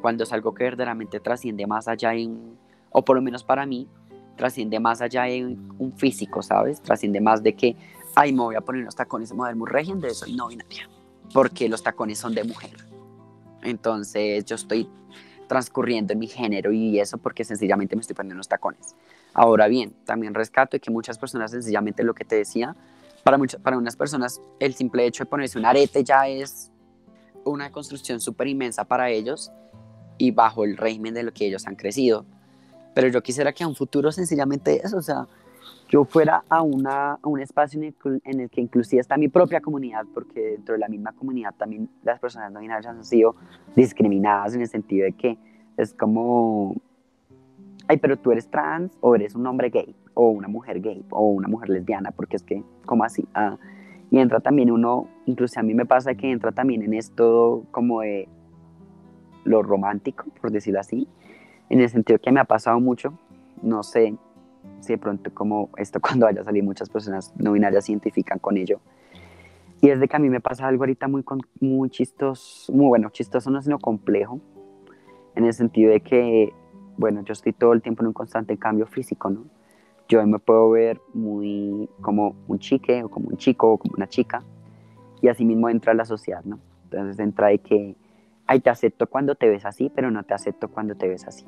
cuando 0.00 0.24
es 0.24 0.32
algo 0.32 0.54
que 0.54 0.64
verdaderamente 0.64 1.20
trasciende 1.20 1.66
más 1.66 1.88
allá 1.88 2.10
de 2.10 2.26
un, 2.26 2.58
o 2.90 3.04
por 3.04 3.16
lo 3.16 3.22
menos 3.22 3.44
para 3.44 3.66
mí, 3.66 3.88
trasciende 4.36 4.80
más 4.80 5.00
allá 5.00 5.24
de 5.24 5.44
un 5.78 5.92
físico, 5.96 6.42
¿sabes? 6.42 6.80
Trasciende 6.80 7.20
más 7.20 7.42
de 7.42 7.54
que 7.54 7.76
ay, 8.14 8.32
me 8.32 8.42
voy 8.42 8.54
a 8.54 8.60
poner 8.60 8.84
los 8.84 8.94
tacones 8.94 9.30
de 9.30 9.34
modelo 9.34 9.64
régimen 9.66 10.00
de 10.00 10.14
soy 10.14 10.34
no 10.34 10.48
binaria, 10.48 10.88
porque 11.32 11.68
los 11.68 11.82
tacones 11.82 12.18
son 12.18 12.34
de 12.34 12.44
mujer. 12.44 12.76
Entonces 13.62 14.44
yo 14.44 14.56
estoy 14.56 14.88
transcurriendo 15.48 16.12
en 16.12 16.18
mi 16.18 16.28
género 16.28 16.72
y 16.72 16.98
eso 16.98 17.18
porque 17.18 17.44
sencillamente 17.44 17.94
me 17.94 18.00
estoy 18.00 18.16
poniendo 18.16 18.36
los 18.36 18.48
tacones. 18.48 18.94
Ahora 19.34 19.68
bien, 19.68 19.94
también 20.04 20.34
rescato 20.34 20.78
que 20.80 20.90
muchas 20.90 21.18
personas 21.18 21.50
sencillamente 21.50 22.02
lo 22.02 22.14
que 22.14 22.24
te 22.24 22.36
decía, 22.36 22.76
para, 23.22 23.38
muchas, 23.38 23.60
para 23.60 23.78
unas 23.78 23.96
personas 23.96 24.40
el 24.58 24.74
simple 24.74 25.06
hecho 25.06 25.24
de 25.24 25.30
ponerse 25.30 25.58
un 25.58 25.64
arete 25.64 26.02
ya 26.04 26.26
es 26.26 26.70
una 27.44 27.70
construcción 27.70 28.20
súper 28.20 28.48
inmensa 28.48 28.84
para 28.84 29.10
ellos 29.10 29.50
y 30.18 30.30
bajo 30.30 30.64
el 30.64 30.76
régimen 30.76 31.14
de 31.14 31.22
lo 31.22 31.32
que 31.32 31.46
ellos 31.46 31.66
han 31.66 31.76
crecido. 31.76 32.24
Pero 32.94 33.08
yo 33.08 33.22
quisiera 33.22 33.52
que 33.52 33.64
a 33.64 33.68
un 33.68 33.76
futuro 33.76 34.12
sencillamente 34.12 34.80
eso, 34.84 34.98
o 34.98 35.02
sea, 35.02 35.26
yo 35.92 36.06
fuera 36.06 36.42
a, 36.48 36.62
una, 36.62 37.18
un 37.22 37.38
espacio 37.38 37.78
en 37.78 37.88
el, 38.02 38.22
en 38.24 38.40
el, 38.40 38.48
que 38.48 38.62
inclusive 38.62 38.98
está 38.98 39.18
mi 39.18 39.28
propia 39.28 39.60
comunidad, 39.60 40.06
porque 40.14 40.40
dentro 40.52 40.72
de 40.72 40.78
la 40.78 40.88
misma 40.88 41.12
comunidad 41.12 41.54
también 41.54 41.90
las 42.02 42.18
personas 42.18 42.50
no 42.50 42.60
binarias 42.60 42.86
han 42.86 43.04
sido 43.04 43.36
discriminadas 43.76 44.54
en 44.54 44.62
el 44.62 44.68
sentido 44.68 45.04
de 45.04 45.12
que 45.12 45.36
es 45.76 45.92
como, 45.92 46.74
ay, 47.88 47.98
pero 47.98 48.16
tú 48.16 48.32
eres 48.32 48.48
trans 48.48 48.96
o 49.02 49.14
eres 49.14 49.34
un 49.34 49.46
hombre 49.46 49.68
gay 49.68 49.94
o 50.14 50.30
una 50.30 50.48
mujer 50.48 50.80
gay 50.80 51.04
o 51.10 51.26
una 51.26 51.46
mujer 51.46 51.68
lesbiana, 51.68 52.10
porque 52.10 52.36
es 52.36 52.42
que, 52.42 52.64
¿cómo 52.86 53.04
así? 53.04 53.28
Ah, 53.34 53.58
y 54.10 54.18
entra 54.18 54.40
también 54.40 54.70
uno, 54.70 55.08
incluso 55.26 55.60
a 55.60 55.62
mí 55.62 55.74
me 55.74 55.84
pasa 55.84 56.14
que 56.14 56.30
entra 56.30 56.52
también 56.52 56.82
en 56.82 56.94
esto 56.94 57.66
como 57.70 58.00
de 58.00 58.30
lo 59.44 59.62
romántico, 59.62 60.24
por 60.40 60.50
decirlo 60.52 60.80
así, 60.80 61.06
en 61.68 61.82
el 61.82 61.90
sentido 61.90 62.18
que 62.18 62.32
me 62.32 62.40
ha 62.40 62.44
pasado 62.44 62.80
mucho, 62.80 63.12
no 63.60 63.82
sé, 63.82 64.16
si 64.82 64.92
de 64.92 64.98
pronto 64.98 65.32
como 65.32 65.70
esto 65.76 66.00
cuando 66.02 66.26
vaya 66.26 66.42
a 66.42 66.44
salir 66.44 66.62
muchas 66.62 66.88
personas 66.88 67.32
no 67.36 67.52
binarias 67.52 67.86
se 67.86 67.92
identifican 67.92 68.38
con 68.38 68.56
ello. 68.56 68.80
Y 69.80 69.90
es 69.90 69.98
de 69.98 70.06
que 70.06 70.14
a 70.14 70.18
mí 70.20 70.30
me 70.30 70.40
pasa 70.40 70.68
algo 70.68 70.84
ahorita 70.84 71.08
muy, 71.08 71.24
muy 71.60 71.90
chistoso, 71.90 72.72
muy 72.72 72.86
bueno, 72.86 73.10
chistoso 73.10 73.50
no 73.50 73.60
sino 73.60 73.80
complejo, 73.80 74.40
en 75.34 75.44
el 75.44 75.52
sentido 75.54 75.90
de 75.90 76.00
que, 76.00 76.52
bueno, 76.96 77.22
yo 77.24 77.32
estoy 77.32 77.52
todo 77.52 77.72
el 77.72 77.82
tiempo 77.82 78.02
en 78.02 78.08
un 78.08 78.12
constante 78.12 78.56
cambio 78.58 78.86
físico, 78.86 79.30
¿no? 79.30 79.44
Yo 80.08 80.24
me 80.26 80.38
puedo 80.38 80.70
ver 80.70 81.00
muy 81.14 81.88
como 82.00 82.36
un 82.46 82.58
chique 82.60 83.02
o 83.02 83.08
como 83.08 83.30
un 83.30 83.36
chico 83.38 83.72
o 83.72 83.78
como 83.78 83.94
una 83.96 84.06
chica 84.06 84.42
y 85.20 85.28
así 85.28 85.44
mismo 85.44 85.68
entra 85.68 85.94
la 85.94 86.04
sociedad, 86.04 86.44
¿no? 86.44 86.60
Entonces 86.84 87.18
entra 87.18 87.48
de 87.48 87.58
que, 87.58 87.96
ay, 88.46 88.60
te 88.60 88.70
acepto 88.70 89.08
cuando 89.08 89.34
te 89.34 89.48
ves 89.48 89.64
así, 89.64 89.90
pero 89.92 90.12
no 90.12 90.22
te 90.22 90.34
acepto 90.34 90.68
cuando 90.68 90.94
te 90.94 91.08
ves 91.08 91.26
así 91.26 91.44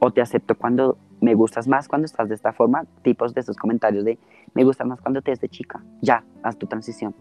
o 0.00 0.10
te 0.10 0.20
acepto 0.20 0.56
cuando 0.56 0.98
me 1.20 1.34
gustas 1.34 1.68
más 1.68 1.88
cuando 1.88 2.06
estás 2.06 2.28
de 2.28 2.34
esta 2.34 2.52
forma, 2.52 2.84
tipos 3.02 3.34
de 3.34 3.40
esos 3.40 3.56
comentarios 3.56 4.04
de 4.04 4.18
me 4.54 4.64
gustas 4.64 4.86
más 4.86 5.00
cuando 5.00 5.22
te 5.22 5.30
ves 5.30 5.40
de 5.40 5.48
chica, 5.48 5.82
ya, 6.00 6.24
haz 6.42 6.56
tu 6.56 6.66
transición. 6.66 7.14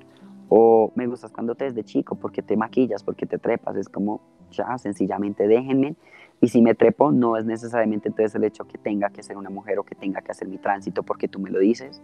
O 0.47 0.91
me 0.95 1.05
gustas 1.05 1.31
cuando 1.31 1.53
te 1.53 1.65
ves 1.65 1.75
de 1.75 1.83
chico, 1.83 2.15
porque 2.15 2.41
te 2.41 2.57
maquillas, 2.57 3.03
porque 3.03 3.27
te 3.27 3.37
trepas, 3.37 3.75
es 3.75 3.87
como, 3.87 4.21
ya, 4.51 4.77
sencillamente 4.79 5.47
déjenme. 5.47 5.95
Y 6.41 6.47
si 6.47 6.61
me 6.61 6.73
trepo, 6.73 7.11
no 7.11 7.37
es 7.37 7.45
necesariamente 7.45 8.07
entonces 8.07 8.33
el 8.33 8.45
hecho 8.45 8.65
que 8.65 8.77
tenga 8.77 9.09
que 9.09 9.21
ser 9.21 9.37
una 9.37 9.49
mujer 9.49 9.77
o 9.77 9.83
que 9.83 9.93
tenga 9.93 10.21
que 10.21 10.31
hacer 10.31 10.47
mi 10.47 10.57
tránsito 10.57 11.03
porque 11.03 11.27
tú 11.27 11.39
me 11.39 11.51
lo 11.51 11.59
dices. 11.59 12.01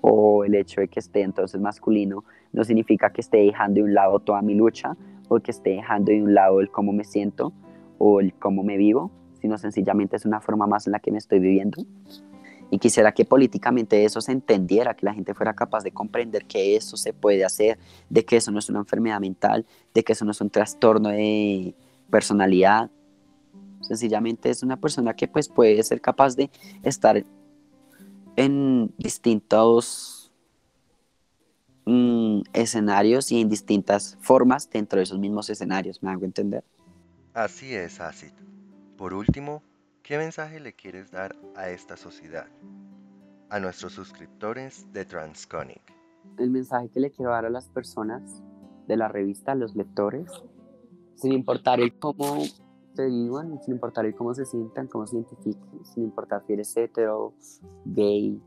O 0.00 0.44
el 0.44 0.54
hecho 0.54 0.80
de 0.80 0.88
que 0.88 1.00
esté 1.00 1.22
entonces 1.22 1.60
masculino 1.60 2.22
no 2.52 2.62
significa 2.62 3.10
que 3.10 3.20
esté 3.20 3.38
dejando 3.38 3.76
de 3.76 3.82
un 3.82 3.94
lado 3.94 4.20
toda 4.20 4.42
mi 4.42 4.54
lucha 4.54 4.96
o 5.28 5.40
que 5.40 5.50
esté 5.50 5.70
dejando 5.70 6.12
de 6.12 6.22
un 6.22 6.34
lado 6.34 6.60
el 6.60 6.70
cómo 6.70 6.92
me 6.92 7.02
siento 7.02 7.52
o 7.98 8.20
el 8.20 8.32
cómo 8.34 8.62
me 8.62 8.76
vivo 8.76 9.10
sino 9.40 9.58
sencillamente 9.58 10.16
es 10.16 10.24
una 10.24 10.40
forma 10.40 10.66
más 10.66 10.86
en 10.86 10.92
la 10.92 11.00
que 11.00 11.10
me 11.10 11.18
estoy 11.18 11.38
viviendo. 11.38 11.84
Y 12.70 12.78
quisiera 12.78 13.12
que 13.12 13.24
políticamente 13.24 14.04
eso 14.04 14.20
se 14.20 14.32
entendiera, 14.32 14.94
que 14.94 15.06
la 15.06 15.14
gente 15.14 15.32
fuera 15.32 15.54
capaz 15.54 15.84
de 15.84 15.92
comprender 15.92 16.44
que 16.44 16.76
eso 16.76 16.96
se 16.96 17.14
puede 17.14 17.44
hacer, 17.44 17.78
de 18.10 18.24
que 18.24 18.36
eso 18.36 18.50
no 18.50 18.58
es 18.58 18.68
una 18.68 18.80
enfermedad 18.80 19.20
mental, 19.20 19.64
de 19.94 20.04
que 20.04 20.12
eso 20.12 20.24
no 20.24 20.32
es 20.32 20.40
un 20.40 20.50
trastorno 20.50 21.08
de 21.08 21.74
personalidad. 22.10 22.90
Sencillamente 23.80 24.50
es 24.50 24.62
una 24.62 24.76
persona 24.76 25.14
que 25.14 25.28
pues 25.28 25.48
puede 25.48 25.82
ser 25.82 26.00
capaz 26.00 26.36
de 26.36 26.50
estar 26.82 27.24
en 28.36 28.92
distintos 28.98 30.30
mm, 31.86 32.42
escenarios 32.52 33.32
y 33.32 33.40
en 33.40 33.48
distintas 33.48 34.18
formas 34.20 34.68
dentro 34.68 34.98
de 34.98 35.04
esos 35.04 35.18
mismos 35.18 35.48
escenarios, 35.48 36.02
¿me 36.02 36.10
hago 36.10 36.24
entender? 36.26 36.62
Así 37.32 37.74
es, 37.74 38.00
Acid. 38.00 38.32
Por 38.98 39.14
último, 39.14 39.62
¿qué 40.02 40.18
mensaje 40.18 40.58
le 40.58 40.72
quieres 40.72 41.12
dar 41.12 41.36
a 41.54 41.70
esta 41.70 41.96
sociedad? 41.96 42.48
A 43.48 43.60
nuestros 43.60 43.92
suscriptores 43.92 44.92
de 44.92 45.04
Transconic. 45.04 45.94
El 46.36 46.50
mensaje 46.50 46.88
que 46.88 46.98
le 46.98 47.12
quiero 47.12 47.30
dar 47.30 47.44
a 47.44 47.50
las 47.50 47.68
personas 47.68 48.42
de 48.88 48.96
la 48.96 49.06
revista, 49.06 49.52
a 49.52 49.54
los 49.54 49.76
lectores, 49.76 50.28
sin 51.14 51.32
importar 51.32 51.78
el 51.78 51.96
cómo 51.96 52.42
te 52.96 53.06
digan, 53.06 53.62
sin 53.62 53.74
importar 53.74 54.04
el 54.04 54.16
cómo 54.16 54.34
se 54.34 54.44
sientan, 54.44 54.88
cómo 54.88 55.06
se 55.06 55.14
identifiquen, 55.14 55.86
sin 55.86 56.02
importar 56.02 56.42
si 56.44 56.54
eres 56.54 56.76
hetero, 56.76 57.34
gay, 57.84 58.42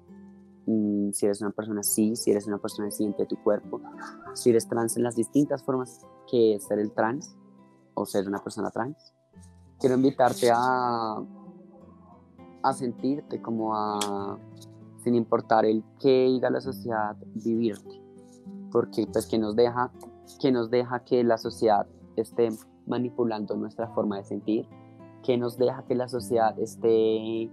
mm, 0.66 1.12
si 1.14 1.28
eres 1.28 1.40
una 1.40 1.52
persona 1.52 1.82
cis, 1.82 2.24
si 2.24 2.32
eres 2.32 2.46
una 2.46 2.58
persona 2.58 2.92
siente 2.92 3.24
de 3.24 3.28
tu 3.28 3.42
cuerpo, 3.42 3.80
si 4.34 4.50
eres 4.50 4.68
trans 4.68 4.98
en 4.98 5.04
las 5.04 5.16
distintas 5.16 5.64
formas 5.64 6.06
que 6.30 6.60
ser 6.60 6.80
el 6.80 6.92
trans 6.92 7.38
o 7.94 8.06
ser 8.06 8.28
una 8.28 8.44
persona 8.44 8.70
trans 8.70 9.14
quiero 9.82 9.96
invitarte 9.96 10.52
a, 10.54 11.22
a 12.64 12.74
sentirte 12.74 13.42
como 13.42 13.76
a, 13.76 14.38
sin 15.04 15.16
importar 15.16 15.66
el 15.66 15.84
que 16.00 16.28
diga 16.28 16.50
la 16.50 16.62
sociedad, 16.62 17.18
vivirte. 17.34 18.00
Porque 18.72 19.08
pues 19.12 19.26
que 19.26 19.40
nos 19.40 19.56
deja 19.56 19.92
que, 20.40 20.52
nos 20.52 20.70
deja 20.70 21.04
que 21.04 21.24
la 21.24 21.38
sociedad 21.38 21.88
esté 22.16 22.50
manipulando 22.86 23.56
nuestra 23.56 23.88
forma 23.90 24.18
de 24.18 24.24
sentir, 24.24 24.68
que 25.24 25.38
nos 25.38 25.58
deja 25.58 25.84
que 25.86 25.96
la 25.96 26.08
sociedad 26.08 26.58
esté 26.60 27.50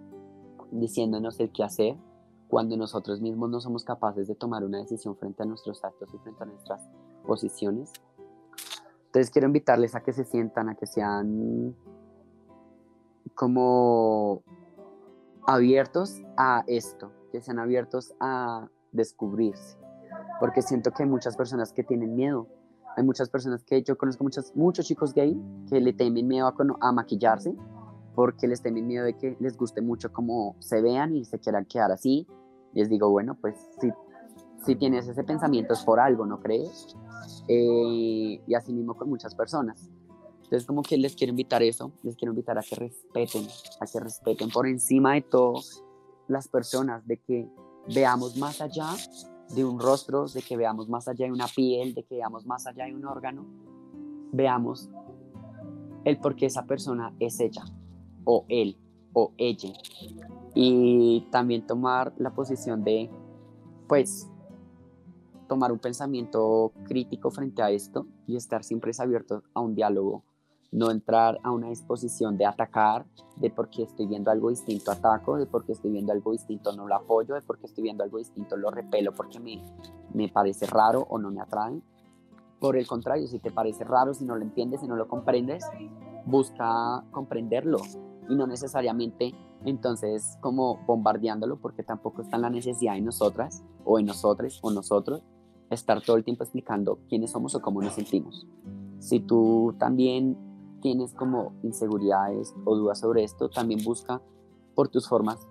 diciéndonos 0.70 1.40
el 1.40 1.50
qué 1.50 1.64
hacer 1.64 1.96
cuando 2.48 2.76
nosotros 2.76 3.20
mismos 3.20 3.50
no 3.50 3.60
somos 3.60 3.84
capaces 3.84 4.28
de 4.28 4.34
tomar 4.34 4.64
una 4.64 4.78
decisión 4.78 5.16
frente 5.16 5.42
a 5.42 5.46
nuestros 5.46 5.82
actos 5.84 6.08
y 6.14 6.18
frente 6.18 6.42
a 6.42 6.46
nuestras 6.46 6.88
posiciones. 7.26 7.92
Entonces 9.06 9.30
quiero 9.30 9.46
invitarles 9.46 9.94
a 9.94 10.02
que 10.02 10.12
se 10.12 10.24
sientan, 10.24 10.68
a 10.68 10.74
que 10.74 10.86
sean 10.86 11.74
como 13.38 14.42
abiertos 15.46 16.20
a 16.36 16.64
esto, 16.66 17.12
que 17.30 17.40
sean 17.40 17.60
abiertos 17.60 18.12
a 18.18 18.68
descubrirse, 18.90 19.78
porque 20.40 20.60
siento 20.60 20.90
que 20.90 21.04
hay 21.04 21.08
muchas 21.08 21.36
personas 21.36 21.72
que 21.72 21.84
tienen 21.84 22.16
miedo. 22.16 22.48
Hay 22.96 23.04
muchas 23.04 23.30
personas 23.30 23.62
que 23.62 23.80
yo 23.84 23.96
conozco 23.96 24.24
muchos, 24.24 24.56
muchos 24.56 24.86
chicos 24.86 25.14
gay 25.14 25.40
que 25.68 25.80
le 25.80 25.92
temen 25.92 26.26
miedo 26.26 26.48
a, 26.48 26.54
a 26.80 26.90
maquillarse 26.90 27.54
porque 28.16 28.48
les 28.48 28.60
temen 28.60 28.88
miedo 28.88 29.04
de 29.04 29.16
que 29.16 29.36
les 29.38 29.56
guste 29.56 29.82
mucho 29.82 30.12
cómo 30.12 30.56
se 30.58 30.82
vean 30.82 31.14
y 31.14 31.24
se 31.24 31.38
quieran 31.38 31.64
quedar 31.64 31.92
así. 31.92 32.26
Les 32.72 32.88
digo, 32.88 33.08
bueno, 33.08 33.36
pues 33.40 33.54
si, 33.80 33.92
si 34.64 34.74
tienes 34.74 35.06
ese 35.06 35.22
pensamiento 35.22 35.74
es 35.74 35.84
por 35.84 36.00
algo, 36.00 36.26
¿no 36.26 36.40
crees? 36.40 36.96
Eh, 37.46 38.42
y 38.44 38.54
así 38.56 38.72
mismo 38.72 38.96
con 38.96 39.08
muchas 39.08 39.36
personas. 39.36 39.92
Entonces 40.48 40.66
como 40.66 40.82
que 40.82 40.96
les 40.96 41.14
quiero 41.14 41.32
invitar 41.32 41.62
eso, 41.62 41.92
les 42.02 42.16
quiero 42.16 42.32
invitar 42.32 42.56
a 42.56 42.62
que 42.62 42.74
respeten, 42.74 43.46
a 43.80 43.86
que 43.86 44.00
respeten 44.00 44.48
por 44.48 44.66
encima 44.66 45.12
de 45.12 45.20
todo 45.20 45.60
las 46.26 46.48
personas, 46.48 47.06
de 47.06 47.18
que 47.18 47.46
veamos 47.94 48.34
más 48.38 48.62
allá 48.62 48.94
de 49.54 49.62
un 49.62 49.78
rostro, 49.78 50.26
de 50.26 50.40
que 50.40 50.56
veamos 50.56 50.88
más 50.88 51.06
allá 51.06 51.26
de 51.26 51.32
una 51.32 51.48
piel, 51.48 51.92
de 51.92 52.02
que 52.02 52.14
veamos 52.14 52.46
más 52.46 52.66
allá 52.66 52.86
de 52.86 52.94
un 52.94 53.04
órgano, 53.04 53.44
veamos 54.32 54.88
el 56.06 56.18
por 56.18 56.34
qué 56.34 56.46
esa 56.46 56.64
persona 56.64 57.14
es 57.20 57.40
ella, 57.40 57.66
o 58.24 58.46
él, 58.48 58.78
o 59.12 59.32
ella. 59.36 59.74
Y 60.54 61.28
también 61.30 61.66
tomar 61.66 62.14
la 62.16 62.32
posición 62.32 62.84
de, 62.84 63.10
pues, 63.86 64.30
tomar 65.46 65.72
un 65.72 65.78
pensamiento 65.78 66.72
crítico 66.86 67.30
frente 67.30 67.60
a 67.60 67.70
esto 67.70 68.06
y 68.26 68.36
estar 68.36 68.64
siempre 68.64 68.92
abierto 68.98 69.42
a 69.52 69.60
un 69.60 69.74
diálogo 69.74 70.24
no 70.70 70.90
entrar 70.90 71.38
a 71.42 71.50
una 71.50 71.68
disposición 71.68 72.36
de 72.36 72.46
atacar, 72.46 73.06
de 73.36 73.50
porque 73.50 73.84
estoy 73.84 74.06
viendo 74.06 74.30
algo 74.30 74.50
distinto 74.50 74.90
ataco, 74.90 75.36
de 75.36 75.46
porque 75.46 75.72
estoy 75.72 75.90
viendo 75.90 76.12
algo 76.12 76.32
distinto 76.32 76.72
no 76.72 76.86
lo 76.86 76.94
apoyo, 76.94 77.34
de 77.34 77.42
porque 77.42 77.66
estoy 77.66 77.84
viendo 77.84 78.04
algo 78.04 78.18
distinto 78.18 78.56
lo 78.56 78.70
repelo 78.70 79.12
porque 79.12 79.40
me, 79.40 79.62
me 80.12 80.28
parece 80.28 80.66
raro 80.66 81.06
o 81.08 81.18
no 81.18 81.30
me 81.30 81.40
atrae. 81.40 81.80
Por 82.60 82.76
el 82.76 82.86
contrario, 82.86 83.26
si 83.28 83.38
te 83.38 83.50
parece 83.50 83.84
raro, 83.84 84.12
si 84.14 84.24
no 84.24 84.36
lo 84.36 84.42
entiendes, 84.42 84.80
si 84.80 84.88
no 84.88 84.96
lo 84.96 85.08
comprendes, 85.08 85.64
busca 86.26 87.04
comprenderlo 87.12 87.78
y 88.28 88.34
no 88.34 88.46
necesariamente 88.46 89.32
entonces 89.64 90.36
como 90.40 90.84
bombardeándolo 90.86 91.56
porque 91.56 91.82
tampoco 91.82 92.22
está 92.22 92.36
en 92.36 92.42
la 92.42 92.50
necesidad 92.50 92.94
de 92.94 93.00
nosotras 93.00 93.64
o 93.84 93.98
en 93.98 94.06
nosotros 94.06 94.60
o 94.62 94.70
nosotros 94.70 95.22
estar 95.70 96.02
todo 96.02 96.16
el 96.16 96.24
tiempo 96.24 96.44
explicando 96.44 96.98
quiénes 97.08 97.30
somos 97.30 97.54
o 97.54 97.60
cómo 97.60 97.80
nos 97.80 97.94
sentimos. 97.94 98.46
Si 98.98 99.20
tú 99.20 99.74
también 99.78 100.47
tienes 100.80 101.14
como 101.14 101.52
inseguridades 101.62 102.54
o 102.64 102.76
dudas 102.76 103.00
sobre 103.00 103.24
esto, 103.24 103.48
también 103.48 103.82
busca 103.84 104.22
por 104.74 104.88
tus 104.88 105.08
formas 105.08 105.48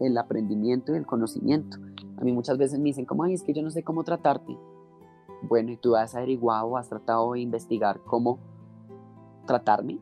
el 0.00 0.16
aprendimiento 0.16 0.92
y 0.92 0.96
el 0.96 1.06
conocimiento. 1.06 1.78
A 2.16 2.24
mí 2.24 2.32
muchas 2.32 2.58
veces 2.58 2.78
me 2.78 2.86
dicen, 2.86 3.04
como, 3.04 3.24
ay, 3.24 3.34
es 3.34 3.42
que 3.42 3.52
yo 3.52 3.62
no 3.62 3.70
sé 3.70 3.82
cómo 3.82 4.04
tratarte. 4.04 4.56
Bueno, 5.42 5.72
¿y 5.72 5.76
tú 5.76 5.96
has 5.96 6.14
averiguado, 6.14 6.76
has 6.76 6.88
tratado 6.88 7.32
de 7.32 7.40
investigar 7.40 8.00
cómo 8.04 8.38
tratarme? 9.46 9.98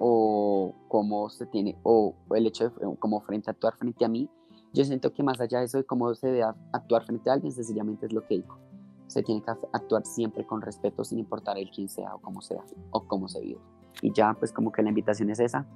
O 0.00 0.74
cómo 0.88 1.28
se 1.28 1.46
tiene, 1.46 1.76
o 1.82 2.14
el 2.30 2.46
hecho 2.46 2.70
de 2.70 2.96
cómo 2.98 3.20
frente 3.20 3.50
actuar 3.50 3.74
frente 3.76 4.04
a 4.04 4.08
mí. 4.08 4.30
Yo 4.72 4.84
siento 4.84 5.12
que 5.12 5.22
más 5.22 5.40
allá 5.40 5.58
de 5.58 5.64
eso 5.64 5.78
de 5.78 5.84
cómo 5.84 6.14
se 6.14 6.28
debe 6.28 6.44
actuar 6.72 7.04
frente 7.04 7.30
a 7.30 7.32
alguien, 7.32 7.52
sencillamente 7.52 8.06
es 8.06 8.12
lo 8.12 8.24
que 8.24 8.36
digo. 8.36 8.58
Se 9.06 9.22
tiene 9.22 9.42
que 9.42 9.50
actuar 9.50 10.04
siempre 10.04 10.46
con 10.46 10.60
respeto 10.60 11.02
sin 11.02 11.18
importar 11.18 11.58
el 11.58 11.70
quién 11.70 11.88
sea 11.88 12.14
o 12.14 12.20
cómo 12.20 12.42
sea 12.42 12.62
o 12.90 13.06
cómo 13.08 13.26
se 13.26 13.40
vive. 13.40 13.60
Y 14.02 14.12
ya 14.12 14.34
pues 14.34 14.52
como 14.52 14.72
que 14.72 14.82
la 14.82 14.90
invitación 14.90 15.30
es 15.30 15.40
esa, 15.40 15.66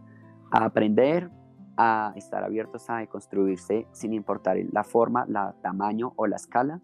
a 0.51 0.65
aprender, 0.65 1.31
a 1.77 2.13
estar 2.17 2.45
abiertos 2.45 2.89
a 2.91 3.07
construirse 3.07 3.87
sin 3.93 4.13
importar 4.13 4.57
la 4.73 4.85
forma, 4.85 5.25
la 5.27 5.55
tamaño 5.63 6.13
o 6.17 6.27
la 6.27 6.37
escala 6.37 6.81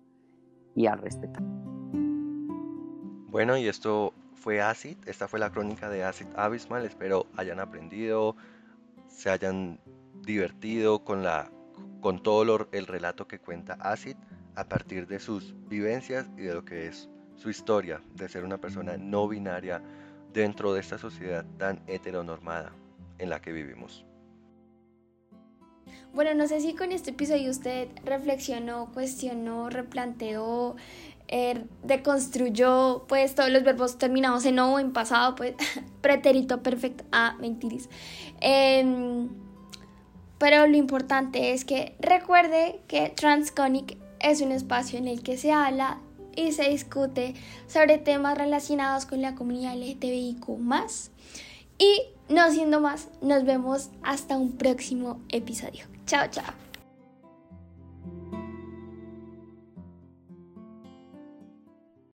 y 0.74 0.86
a 0.86 0.96
respetar. 0.96 1.42
Bueno, 3.30 3.56
y 3.58 3.68
esto 3.68 4.14
fue 4.34 4.62
Acid, 4.62 4.96
esta 5.06 5.28
fue 5.28 5.38
la 5.38 5.50
crónica 5.50 5.90
de 5.90 6.04
Acid 6.04 6.28
Abismal, 6.36 6.86
espero 6.86 7.26
hayan 7.36 7.60
aprendido, 7.60 8.36
se 9.08 9.30
hayan 9.30 9.80
divertido 10.22 11.04
con, 11.04 11.22
la, 11.22 11.50
con 12.00 12.22
todo 12.22 12.68
el 12.72 12.86
relato 12.86 13.28
que 13.28 13.38
cuenta 13.38 13.74
Acid 13.74 14.16
a 14.54 14.64
partir 14.64 15.06
de 15.06 15.20
sus 15.20 15.54
vivencias 15.68 16.30
y 16.36 16.42
de 16.42 16.54
lo 16.54 16.64
que 16.64 16.86
es 16.86 17.10
su 17.36 17.50
historia 17.50 18.00
de 18.14 18.28
ser 18.28 18.44
una 18.44 18.58
persona 18.58 18.96
no 18.96 19.28
binaria 19.28 19.82
dentro 20.32 20.72
de 20.72 20.80
esta 20.80 20.98
sociedad 20.98 21.44
tan 21.58 21.82
heteronormada 21.86 22.72
en 23.18 23.30
la 23.30 23.40
que 23.40 23.52
vivimos. 23.52 24.04
Bueno, 26.12 26.34
no 26.34 26.48
sé 26.48 26.60
si 26.60 26.74
con 26.74 26.92
este 26.92 27.10
episodio 27.10 27.50
usted 27.50 27.88
reflexionó, 28.04 28.90
cuestionó, 28.92 29.68
replanteó, 29.68 30.76
eh, 31.28 31.66
deconstruyó, 31.82 33.04
pues 33.06 33.34
todos 33.34 33.50
los 33.50 33.62
verbos 33.62 33.98
terminados 33.98 34.46
en 34.46 34.58
o 34.58 34.78
en 34.78 34.92
pasado, 34.92 35.34
pues 35.34 35.54
pretérito 36.00 36.62
perfecto, 36.62 37.04
ah, 37.12 37.36
mentiris. 37.40 37.88
Em, 38.40 39.28
pero 40.38 40.66
lo 40.66 40.76
importante 40.76 41.52
es 41.52 41.64
que 41.64 41.94
recuerde 42.00 42.80
que 42.88 43.10
Transconic 43.10 43.98
es 44.20 44.40
un 44.40 44.52
espacio 44.52 44.98
en 44.98 45.08
el 45.08 45.22
que 45.22 45.36
se 45.36 45.52
habla 45.52 46.00
y 46.38 46.52
se 46.52 46.70
discute 46.70 47.34
sobre 47.66 47.98
temas 47.98 48.38
relacionados 48.38 49.06
con 49.06 49.20
la 49.20 49.34
comunidad 49.34 49.76
LGTBIQ 49.76 50.48
Y 51.78 52.02
no 52.28 52.50
siendo 52.50 52.80
más, 52.80 53.08
nos 53.20 53.44
vemos 53.44 53.90
hasta 54.02 54.36
un 54.36 54.52
próximo 54.52 55.20
episodio. 55.30 55.86
Chao, 56.06 56.28
chao. 56.30 56.67